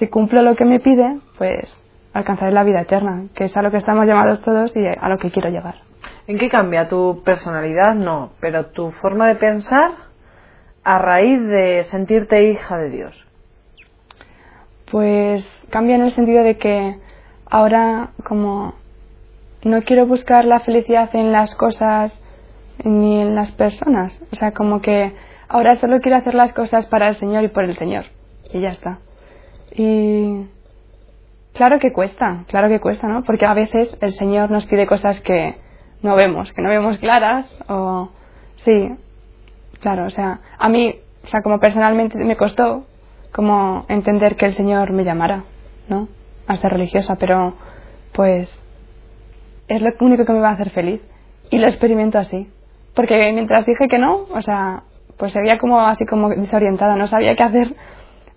si 0.00 0.08
cumplo 0.08 0.40
lo 0.40 0.56
que 0.56 0.64
me 0.64 0.80
pide, 0.80 1.18
pues 1.36 1.70
alcanzaré 2.14 2.52
la 2.52 2.64
vida 2.64 2.80
eterna, 2.80 3.26
que 3.34 3.44
es 3.44 3.56
a 3.56 3.60
lo 3.60 3.70
que 3.70 3.76
estamos 3.76 4.06
llamados 4.06 4.40
todos 4.40 4.74
y 4.74 4.84
a 4.84 5.08
lo 5.10 5.18
que 5.18 5.30
quiero 5.30 5.50
llegar. 5.50 5.74
¿En 6.26 6.38
qué 6.38 6.48
cambia 6.48 6.88
tu 6.88 7.22
personalidad? 7.22 7.94
No, 7.94 8.30
pero 8.40 8.66
tu 8.66 8.92
forma 8.92 9.28
de 9.28 9.34
pensar 9.34 9.92
a 10.84 10.98
raíz 10.98 11.38
de 11.42 11.84
sentirte 11.90 12.50
hija 12.50 12.78
de 12.78 12.88
Dios. 12.88 13.26
Pues 14.90 15.44
cambia 15.68 15.96
en 15.96 16.02
el 16.02 16.12
sentido 16.12 16.42
de 16.44 16.56
que 16.56 16.96
ahora 17.44 18.10
como 18.24 18.74
no 19.64 19.82
quiero 19.82 20.06
buscar 20.06 20.46
la 20.46 20.60
felicidad 20.60 21.14
en 21.14 21.30
las 21.30 21.54
cosas 21.56 22.10
ni 22.82 23.20
en 23.20 23.34
las 23.34 23.50
personas, 23.52 24.18
o 24.32 24.36
sea, 24.36 24.52
como 24.52 24.80
que 24.80 25.12
ahora 25.48 25.76
solo 25.76 26.00
quiero 26.00 26.16
hacer 26.16 26.34
las 26.34 26.54
cosas 26.54 26.86
para 26.86 27.08
el 27.08 27.16
Señor 27.16 27.44
y 27.44 27.48
por 27.48 27.64
el 27.64 27.76
Señor 27.76 28.06
y 28.50 28.60
ya 28.60 28.70
está. 28.70 29.00
Y 29.72 30.46
claro 31.52 31.78
que 31.78 31.92
cuesta, 31.92 32.44
claro 32.48 32.68
que 32.68 32.80
cuesta, 32.80 33.06
¿no? 33.06 33.22
Porque 33.24 33.46
a 33.46 33.54
veces 33.54 33.88
el 34.00 34.12
Señor 34.12 34.50
nos 34.50 34.66
pide 34.66 34.86
cosas 34.86 35.20
que 35.20 35.56
no 36.02 36.16
vemos, 36.16 36.52
que 36.52 36.62
no 36.62 36.70
vemos 36.70 36.98
claras 36.98 37.46
o 37.68 38.10
sí, 38.64 38.94
claro, 39.80 40.06
o 40.06 40.10
sea, 40.10 40.40
a 40.58 40.68
mí, 40.68 40.96
o 41.24 41.28
sea, 41.28 41.42
como 41.42 41.60
personalmente 41.60 42.16
me 42.24 42.36
costó 42.36 42.86
como 43.32 43.84
entender 43.88 44.36
que 44.36 44.46
el 44.46 44.54
Señor 44.54 44.92
me 44.92 45.04
llamara, 45.04 45.44
¿no? 45.88 46.08
A 46.46 46.56
ser 46.56 46.72
religiosa, 46.72 47.16
pero 47.16 47.54
pues 48.12 48.48
es 49.68 49.82
lo 49.82 49.90
único 50.00 50.24
que 50.24 50.32
me 50.32 50.40
va 50.40 50.50
a 50.50 50.54
hacer 50.54 50.70
feliz 50.70 51.00
y 51.50 51.58
lo 51.58 51.68
experimento 51.68 52.18
así, 52.18 52.48
porque 52.94 53.32
mientras 53.32 53.66
dije 53.66 53.88
que 53.88 53.98
no, 53.98 54.26
o 54.32 54.42
sea, 54.42 54.82
pues 55.16 55.32
sería 55.32 55.58
como 55.58 55.80
así 55.80 56.06
como 56.06 56.30
desorientada, 56.30 56.96
no 56.96 57.06
sabía 57.06 57.36
qué 57.36 57.42
hacer 57.42 57.74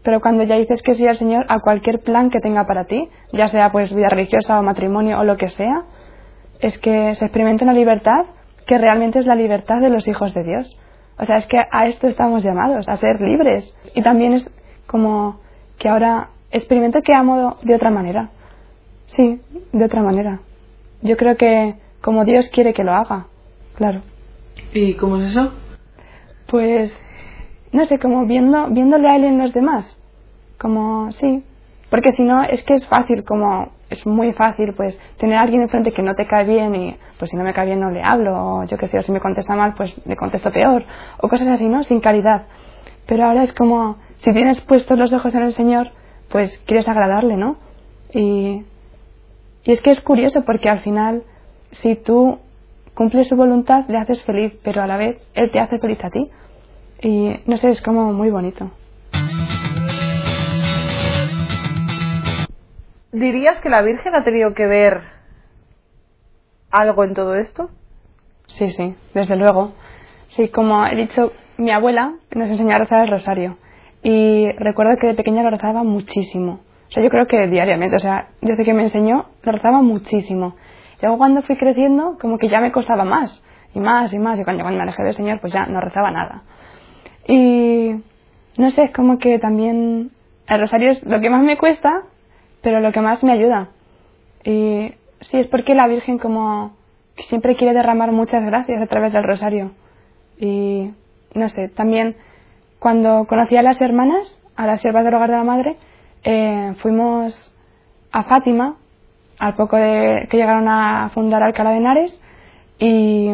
pero 0.03 0.19
cuando 0.19 0.43
ya 0.43 0.55
dices 0.55 0.81
que 0.81 0.95
sí 0.95 1.07
al 1.07 1.17
Señor 1.17 1.45
a 1.47 1.59
cualquier 1.59 1.99
plan 1.99 2.29
que 2.29 2.39
tenga 2.39 2.65
para 2.65 2.85
ti, 2.85 3.09
ya 3.31 3.49
sea 3.49 3.71
pues 3.71 3.93
vida 3.93 4.09
religiosa 4.09 4.59
o 4.59 4.63
matrimonio 4.63 5.19
o 5.19 5.23
lo 5.23 5.37
que 5.37 5.49
sea, 5.49 5.83
es 6.59 6.77
que 6.79 7.15
se 7.15 7.25
experimenta 7.25 7.63
una 7.63 7.73
libertad 7.73 8.25
que 8.65 8.77
realmente 8.77 9.19
es 9.19 9.25
la 9.25 9.35
libertad 9.35 9.81
de 9.81 9.89
los 9.89 10.07
hijos 10.07 10.33
de 10.33 10.43
Dios. 10.43 10.79
O 11.17 11.25
sea, 11.25 11.37
es 11.37 11.45
que 11.47 11.57
a 11.57 11.87
esto 11.87 12.07
estamos 12.07 12.43
llamados, 12.43 12.87
a 12.87 12.97
ser 12.97 13.21
libres. 13.21 13.73
Y 13.95 14.01
también 14.01 14.33
es 14.33 14.49
como 14.87 15.39
que 15.77 15.89
ahora 15.89 16.29
experimento 16.51 17.01
que 17.01 17.13
amo 17.13 17.57
de 17.61 17.75
otra 17.75 17.89
manera. 17.89 18.29
Sí, 19.15 19.41
de 19.71 19.85
otra 19.85 20.01
manera. 20.01 20.39
Yo 21.01 21.17
creo 21.17 21.37
que 21.37 21.75
como 22.01 22.25
Dios 22.25 22.45
quiere 22.51 22.73
que 22.73 22.83
lo 22.83 22.93
haga, 22.93 23.27
claro. 23.75 24.01
¿Y 24.73 24.93
cómo 24.95 25.17
es 25.17 25.31
eso? 25.31 25.51
Pues 26.47 26.91
no 27.73 27.85
sé, 27.87 27.99
como 27.99 28.25
viendo, 28.25 28.67
viéndole 28.69 29.09
a 29.09 29.15
él 29.15 29.25
en 29.25 29.39
los 29.39 29.51
demás. 29.51 29.85
Como, 30.59 31.11
sí. 31.13 31.43
Porque 31.89 32.13
si 32.13 32.23
no, 32.23 32.43
es 32.43 32.63
que 32.63 32.75
es 32.75 32.87
fácil, 32.87 33.23
como, 33.23 33.71
es 33.89 34.05
muy 34.05 34.31
fácil, 34.33 34.73
pues, 34.75 34.97
tener 35.17 35.37
a 35.37 35.41
alguien 35.41 35.61
enfrente 35.61 35.91
que 35.91 36.01
no 36.01 36.15
te 36.15 36.25
cae 36.25 36.45
bien 36.45 36.73
y, 36.75 36.95
pues, 37.19 37.29
si 37.31 37.37
no 37.37 37.43
me 37.43 37.53
cae 37.53 37.65
bien 37.65 37.79
no 37.79 37.91
le 37.91 38.01
hablo, 38.01 38.33
o 38.33 38.63
yo 38.63 38.77
qué 38.77 38.87
sé, 38.87 38.97
o 38.97 39.01
si 39.01 39.11
me 39.11 39.19
contesta 39.19 39.55
mal, 39.55 39.73
pues, 39.75 39.93
le 40.05 40.15
contesto 40.15 40.51
peor, 40.51 40.85
o 41.19 41.27
cosas 41.27 41.47
así, 41.47 41.67
¿no? 41.67 41.83
Sin 41.83 41.99
caridad. 41.99 42.43
Pero 43.07 43.25
ahora 43.25 43.43
es 43.43 43.53
como, 43.53 43.97
si 44.17 44.31
tienes 44.33 44.59
puestos 44.61 44.97
los 44.97 45.11
ojos 45.11 45.33
en 45.35 45.43
el 45.43 45.53
Señor, 45.53 45.91
pues, 46.29 46.57
quieres 46.65 46.87
agradarle, 46.87 47.37
¿no? 47.37 47.57
Y, 48.13 48.63
y 49.63 49.71
es 49.71 49.81
que 49.81 49.91
es 49.91 50.01
curioso 50.01 50.43
porque 50.45 50.69
al 50.69 50.79
final, 50.79 51.23
si 51.71 51.95
tú 51.95 52.39
cumples 52.93 53.27
su 53.27 53.35
voluntad, 53.35 53.85
le 53.87 53.97
haces 53.97 54.21
feliz, 54.23 54.53
pero 54.63 54.81
a 54.81 54.87
la 54.87 54.97
vez 54.97 55.17
Él 55.33 55.51
te 55.51 55.59
hace 55.59 55.79
feliz 55.79 56.03
a 56.03 56.09
ti 56.09 56.29
y 57.03 57.39
no 57.45 57.57
sé, 57.57 57.69
es 57.69 57.81
como 57.81 58.13
muy 58.13 58.29
bonito. 58.29 58.71
¿Dirías 63.11 63.59
que 63.61 63.69
la 63.69 63.81
Virgen 63.81 64.15
ha 64.15 64.23
tenido 64.23 64.53
que 64.53 64.65
ver 64.65 65.01
algo 66.71 67.03
en 67.03 67.13
todo 67.13 67.35
esto? 67.35 67.69
Sí, 68.47 68.71
sí, 68.71 68.95
desde 69.13 69.35
luego. 69.35 69.73
Sí, 70.35 70.47
como 70.49 70.85
he 70.87 70.95
dicho, 70.95 71.31
mi 71.57 71.71
abuela 71.71 72.13
nos 72.33 72.49
enseñó 72.49 72.75
a 72.75 72.79
rezar 72.79 73.03
el 73.03 73.11
rosario 73.11 73.57
y 74.01 74.51
recuerdo 74.53 74.97
que 74.97 75.07
de 75.07 75.13
pequeña 75.13 75.43
lo 75.43 75.51
rezaba 75.51 75.83
muchísimo. 75.83 76.61
O 76.87 76.91
sea, 76.91 77.03
yo 77.03 77.09
creo 77.09 77.27
que 77.27 77.47
diariamente, 77.47 77.97
o 77.97 77.99
sea, 77.99 78.29
desde 78.41 78.63
que 78.63 78.73
me 78.73 78.83
enseñó 78.83 79.25
lo 79.43 79.51
rezaba 79.51 79.81
muchísimo. 79.81 80.55
Y 80.97 81.01
luego 81.01 81.17
cuando 81.17 81.41
fui 81.43 81.57
creciendo, 81.57 82.17
como 82.19 82.37
que 82.37 82.49
ya 82.49 82.59
me 82.61 82.71
costaba 82.71 83.03
más 83.03 83.41
y 83.75 83.79
más 83.79 84.13
y 84.13 84.19
más 84.19 84.39
y 84.39 84.43
cuando, 84.43 84.63
cuando 84.63 84.77
me 84.77 84.83
alejé 84.83 85.03
del 85.03 85.15
Señor, 85.15 85.39
pues 85.39 85.53
ya 85.53 85.65
no 85.65 85.81
rezaba 85.81 86.11
nada. 86.11 86.43
Y 87.27 87.95
no 88.57 88.71
sé, 88.71 88.83
es 88.83 88.91
como 88.91 89.17
que 89.17 89.39
también 89.39 90.11
el 90.47 90.59
rosario 90.59 90.91
es 90.91 91.03
lo 91.03 91.19
que 91.21 91.29
más 91.29 91.43
me 91.43 91.57
cuesta, 91.57 92.03
pero 92.61 92.79
lo 92.79 92.91
que 92.91 93.01
más 93.01 93.23
me 93.23 93.31
ayuda. 93.31 93.69
Y 94.43 94.93
sí, 95.21 95.37
es 95.37 95.47
porque 95.47 95.75
la 95.75 95.87
Virgen 95.87 96.17
como 96.17 96.75
siempre 97.29 97.55
quiere 97.55 97.73
derramar 97.73 98.11
muchas 98.11 98.43
gracias 98.45 98.81
a 98.81 98.87
través 98.87 99.13
del 99.13 99.23
rosario. 99.23 99.71
Y 100.39 100.91
no 101.33 101.49
sé, 101.49 101.69
también 101.69 102.15
cuando 102.79 103.25
conocí 103.27 103.55
a 103.55 103.61
las 103.61 103.79
hermanas, 103.81 104.37
a 104.55 104.67
las 104.67 104.81
siervas 104.81 105.05
del 105.05 105.13
hogar 105.15 105.29
de 105.29 105.37
la 105.37 105.43
madre, 105.43 105.77
eh, 106.23 106.73
fuimos 106.81 107.33
a 108.11 108.23
Fátima, 108.23 108.75
al 109.39 109.55
poco 109.55 109.77
de 109.77 110.27
que 110.29 110.37
llegaron 110.37 110.67
a 110.67 111.09
fundar 111.13 111.43
Alcalá 111.43 111.71
de 111.71 111.77
Henares, 111.77 112.19
y 112.79 113.29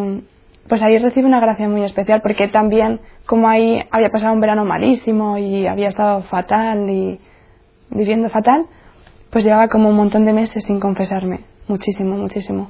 pues 0.69 0.83
ahí 0.83 0.99
recibí 0.99 1.25
una 1.25 1.39
gracia 1.39 1.67
muy 1.67 1.83
especial, 1.83 2.21
porque 2.21 2.47
también 2.47 3.01
como 3.25 3.49
ahí 3.49 3.83
había 3.89 4.11
pasado 4.11 4.33
un 4.33 4.39
verano 4.39 4.63
malísimo 4.65 5.37
y 5.39 5.65
había 5.65 5.89
estado 5.89 6.21
fatal 6.23 6.87
y 6.89 7.19
viviendo 7.89 8.29
fatal, 8.29 8.67
pues 9.31 9.43
llevaba 9.43 9.67
como 9.67 9.89
un 9.89 9.95
montón 9.95 10.25
de 10.25 10.33
meses 10.33 10.63
sin 10.65 10.79
confesarme, 10.79 11.41
muchísimo, 11.67 12.15
muchísimo. 12.15 12.69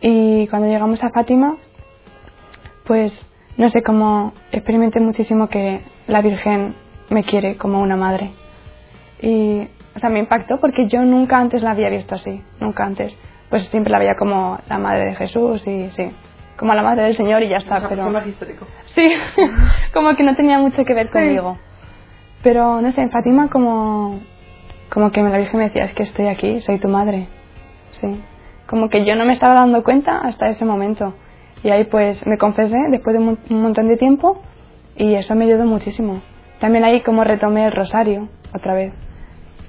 Y 0.00 0.48
cuando 0.48 0.66
llegamos 0.66 1.02
a 1.04 1.10
Fátima, 1.10 1.56
pues 2.84 3.12
no 3.56 3.70
sé 3.70 3.82
cómo 3.82 4.32
experimenté 4.50 4.98
muchísimo 4.98 5.48
que 5.48 5.82
la 6.08 6.22
Virgen 6.22 6.74
me 7.10 7.22
quiere 7.22 7.56
como 7.56 7.80
una 7.80 7.96
madre. 7.96 8.32
Y, 9.22 9.68
o 9.94 10.00
sea, 10.00 10.10
me 10.10 10.18
impactó 10.18 10.58
porque 10.60 10.88
yo 10.88 11.02
nunca 11.02 11.38
antes 11.38 11.62
la 11.62 11.72
había 11.72 11.90
visto 11.90 12.16
así, 12.16 12.42
nunca 12.58 12.84
antes. 12.84 13.14
Pues 13.50 13.68
siempre 13.68 13.92
la 13.92 13.98
veía 14.00 14.14
como 14.16 14.58
la 14.68 14.78
madre 14.78 15.06
de 15.06 15.14
Jesús 15.14 15.62
y 15.66 15.90
sí 15.90 16.10
como 16.60 16.74
la 16.74 16.82
madre 16.82 17.04
del 17.04 17.16
Señor 17.16 17.42
y 17.42 17.48
ya 17.48 17.56
está. 17.56 17.88
pero 17.88 18.10
más 18.10 18.26
histórico. 18.26 18.66
Sí, 18.94 19.10
como 19.94 20.14
que 20.14 20.22
no 20.22 20.36
tenía 20.36 20.58
mucho 20.58 20.84
que 20.84 20.92
ver 20.92 21.08
conmigo. 21.08 21.56
Pero 22.42 22.82
no 22.82 22.92
sé, 22.92 23.00
en 23.00 23.10
Fátima 23.10 23.48
como, 23.48 24.20
como 24.90 25.10
que 25.10 25.22
la 25.22 25.38
Virgen 25.38 25.58
me 25.58 25.64
decía, 25.64 25.84
es 25.84 25.94
que 25.94 26.02
estoy 26.02 26.26
aquí, 26.26 26.60
soy 26.60 26.78
tu 26.78 26.88
madre. 26.88 27.28
Sí. 27.92 28.20
Como 28.66 28.90
que 28.90 29.06
yo 29.06 29.16
no 29.16 29.24
me 29.24 29.32
estaba 29.32 29.54
dando 29.54 29.82
cuenta 29.82 30.18
hasta 30.18 30.50
ese 30.50 30.66
momento. 30.66 31.14
Y 31.62 31.70
ahí 31.70 31.84
pues 31.84 32.26
me 32.26 32.36
confesé 32.36 32.76
después 32.90 33.16
de 33.16 33.22
un, 33.22 33.38
montón 33.48 33.88
de 33.88 33.96
tiempo 33.96 34.42
y 34.96 35.14
eso 35.14 35.34
me 35.34 35.46
ayudó 35.46 35.64
muchísimo. 35.64 36.20
También 36.58 36.84
ahí 36.84 37.00
como 37.00 37.24
retomé 37.24 37.64
el 37.64 37.72
rosario 37.72 38.28
otra 38.54 38.74
vez. 38.74 38.92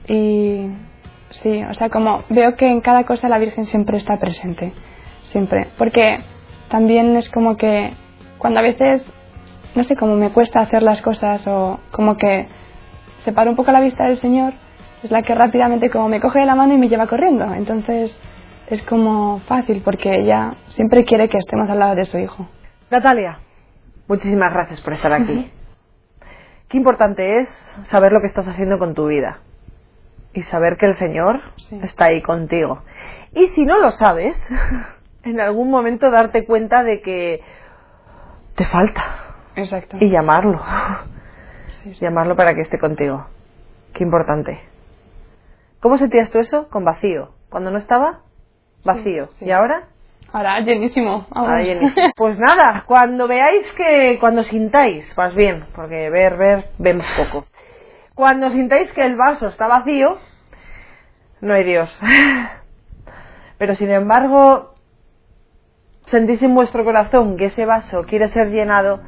Y 0.10 0.68
sí, 1.42 1.64
o 1.64 1.74
sea, 1.74 1.90
como 1.90 2.24
veo 2.28 2.58
que 2.58 2.70
en 2.70 2.82
cada 2.82 3.06
cosa 3.06 3.30
la 3.30 3.40
Virgen 3.40 3.64
siempre 3.64 3.98
está 3.98 4.18
presente. 4.18 4.74
Siempre. 5.32 5.68
Porque 5.78 6.20
también 6.72 7.16
es 7.18 7.30
como 7.30 7.58
que 7.58 7.94
cuando 8.38 8.62
a 8.62 8.64
veces, 8.64 9.06
no 9.76 9.84
sé, 9.84 9.96
como 9.96 10.16
me 10.16 10.32
cuesta 10.32 10.62
hacer 10.62 10.82
las 10.82 11.02
cosas 11.02 11.46
o 11.46 11.80
como 11.92 12.18
que 12.18 12.48
separo 13.24 13.52
un 13.52 13.56
poco 13.56 13.72
la 13.72 13.82
vista 13.82 14.06
del 14.06 14.20
Señor, 14.20 14.54
es 15.04 15.12
la 15.12 15.22
que 15.22 15.36
rápidamente 15.36 15.90
como 15.90 16.08
me 16.08 16.22
coge 16.22 16.40
de 16.40 16.46
la 16.46 16.56
mano 16.56 16.74
y 16.74 16.78
me 16.78 16.90
lleva 16.90 17.08
corriendo. 17.08 17.54
Entonces 17.54 18.18
es 18.68 18.82
como 18.84 19.42
fácil 19.42 19.82
porque 19.84 20.12
ella 20.12 20.54
siempre 20.70 21.04
quiere 21.04 21.28
que 21.28 21.38
estemos 21.38 21.70
al 21.70 21.80
lado 21.80 21.96
de 21.96 22.06
su 22.06 22.18
hijo. 22.18 22.48
Natalia, 22.90 23.40
muchísimas 24.08 24.54
gracias 24.54 24.82
por 24.82 24.94
estar 24.94 25.12
aquí. 25.14 25.52
Qué 26.70 26.78
importante 26.78 27.40
es 27.40 27.50
saber 27.90 28.14
lo 28.14 28.22
que 28.22 28.28
estás 28.28 28.48
haciendo 28.48 28.80
con 28.80 28.94
tu 28.94 29.08
vida 29.08 29.40
y 30.34 30.42
saber 30.44 30.78
que 30.78 30.86
el 30.86 30.96
Señor 30.96 31.42
está 31.82 32.06
ahí 32.06 32.22
contigo. 32.22 32.82
Y 33.34 33.48
si 33.48 33.66
no 33.66 33.78
lo 33.78 33.92
sabes, 33.92 34.42
en 35.24 35.40
algún 35.40 35.70
momento 35.70 36.10
darte 36.10 36.46
cuenta 36.46 36.84
de 36.84 37.02
que 37.02 37.42
te 38.56 38.66
falta. 38.66 39.36
Exacto. 39.56 39.98
Y 40.00 40.10
llamarlo. 40.10 40.62
Llamarlo 42.00 42.36
para 42.36 42.54
que 42.54 42.62
esté 42.62 42.80
contigo. 42.80 43.26
Qué 43.94 44.04
importante. 44.04 44.60
¿Cómo 45.80 45.98
sentías 45.98 46.30
tú 46.32 46.40
eso? 46.40 46.70
Con 46.70 46.86
vacío. 46.86 47.32
Cuando 47.50 47.72
no 47.72 47.78
estaba, 47.78 48.20
vacío. 48.86 49.30
¿Y 49.40 49.52
ahora? 49.52 49.88
Ahora 50.32 50.60
llenísimo. 50.62 51.28
Ahora 51.32 51.62
llenísimo. 51.64 52.12
Pues 52.16 52.40
nada, 52.40 52.84
cuando 52.86 53.28
veáis 53.28 53.72
que, 53.74 54.18
cuando 54.20 54.44
sintáis, 54.44 55.18
más 55.18 55.34
bien, 55.34 55.66
porque 55.76 56.10
ver, 56.10 56.38
ver, 56.38 56.70
vemos 56.78 57.06
poco. 57.18 57.46
Cuando 58.14 58.50
sintáis 58.52 58.92
que 58.94 59.02
el 59.02 59.16
vaso 59.16 59.48
está 59.48 59.68
vacío, 59.68 60.20
no 61.42 61.54
hay 61.54 61.64
Dios. 61.64 62.00
Pero 63.58 63.76
sin 63.76 63.90
embargo, 63.90 64.76
sentís 66.12 66.43
en 66.43 66.54
vuestro 66.54 66.84
corazón 66.84 67.38
que 67.38 67.45
ese 67.45 67.65
vaso 67.65 68.04
quiere 68.04 68.28
ser 68.28 68.50
llenado, 68.50 69.00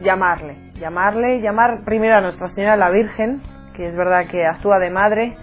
llamarle, 0.00 0.56
llamarle, 0.74 1.40
llamar 1.40 1.84
primero 1.84 2.16
a 2.16 2.20
Nuestra 2.20 2.50
Señora 2.50 2.76
la 2.76 2.90
Virgen, 2.90 3.40
que 3.74 3.86
es 3.86 3.96
verdad 3.96 4.26
que 4.28 4.44
actúa 4.44 4.78
de 4.78 4.90
madre 4.90 5.36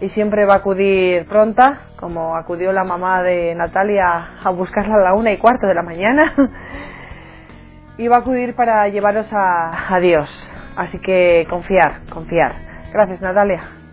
y 0.00 0.08
siempre 0.10 0.46
va 0.46 0.54
a 0.54 0.58
acudir 0.58 1.26
pronta, 1.26 1.80
como 2.00 2.34
acudió 2.34 2.72
la 2.72 2.82
mamá 2.82 3.22
de 3.22 3.54
Natalia 3.54 4.40
a 4.42 4.50
buscarla 4.50 4.96
a 4.96 5.04
la 5.04 5.14
una 5.14 5.32
y 5.32 5.38
cuarto 5.38 5.66
de 5.66 5.74
la 5.74 5.82
mañana, 5.82 6.34
y 7.98 8.08
va 8.08 8.16
a 8.16 8.20
acudir 8.20 8.54
para 8.54 8.88
llevaros 8.88 9.30
a, 9.32 9.94
a 9.94 10.00
Dios. 10.00 10.28
Así 10.76 10.98
que 10.98 11.46
confiar, 11.48 12.06
confiar. 12.10 12.52
Gracias 12.92 13.20
Natalia. 13.20 13.83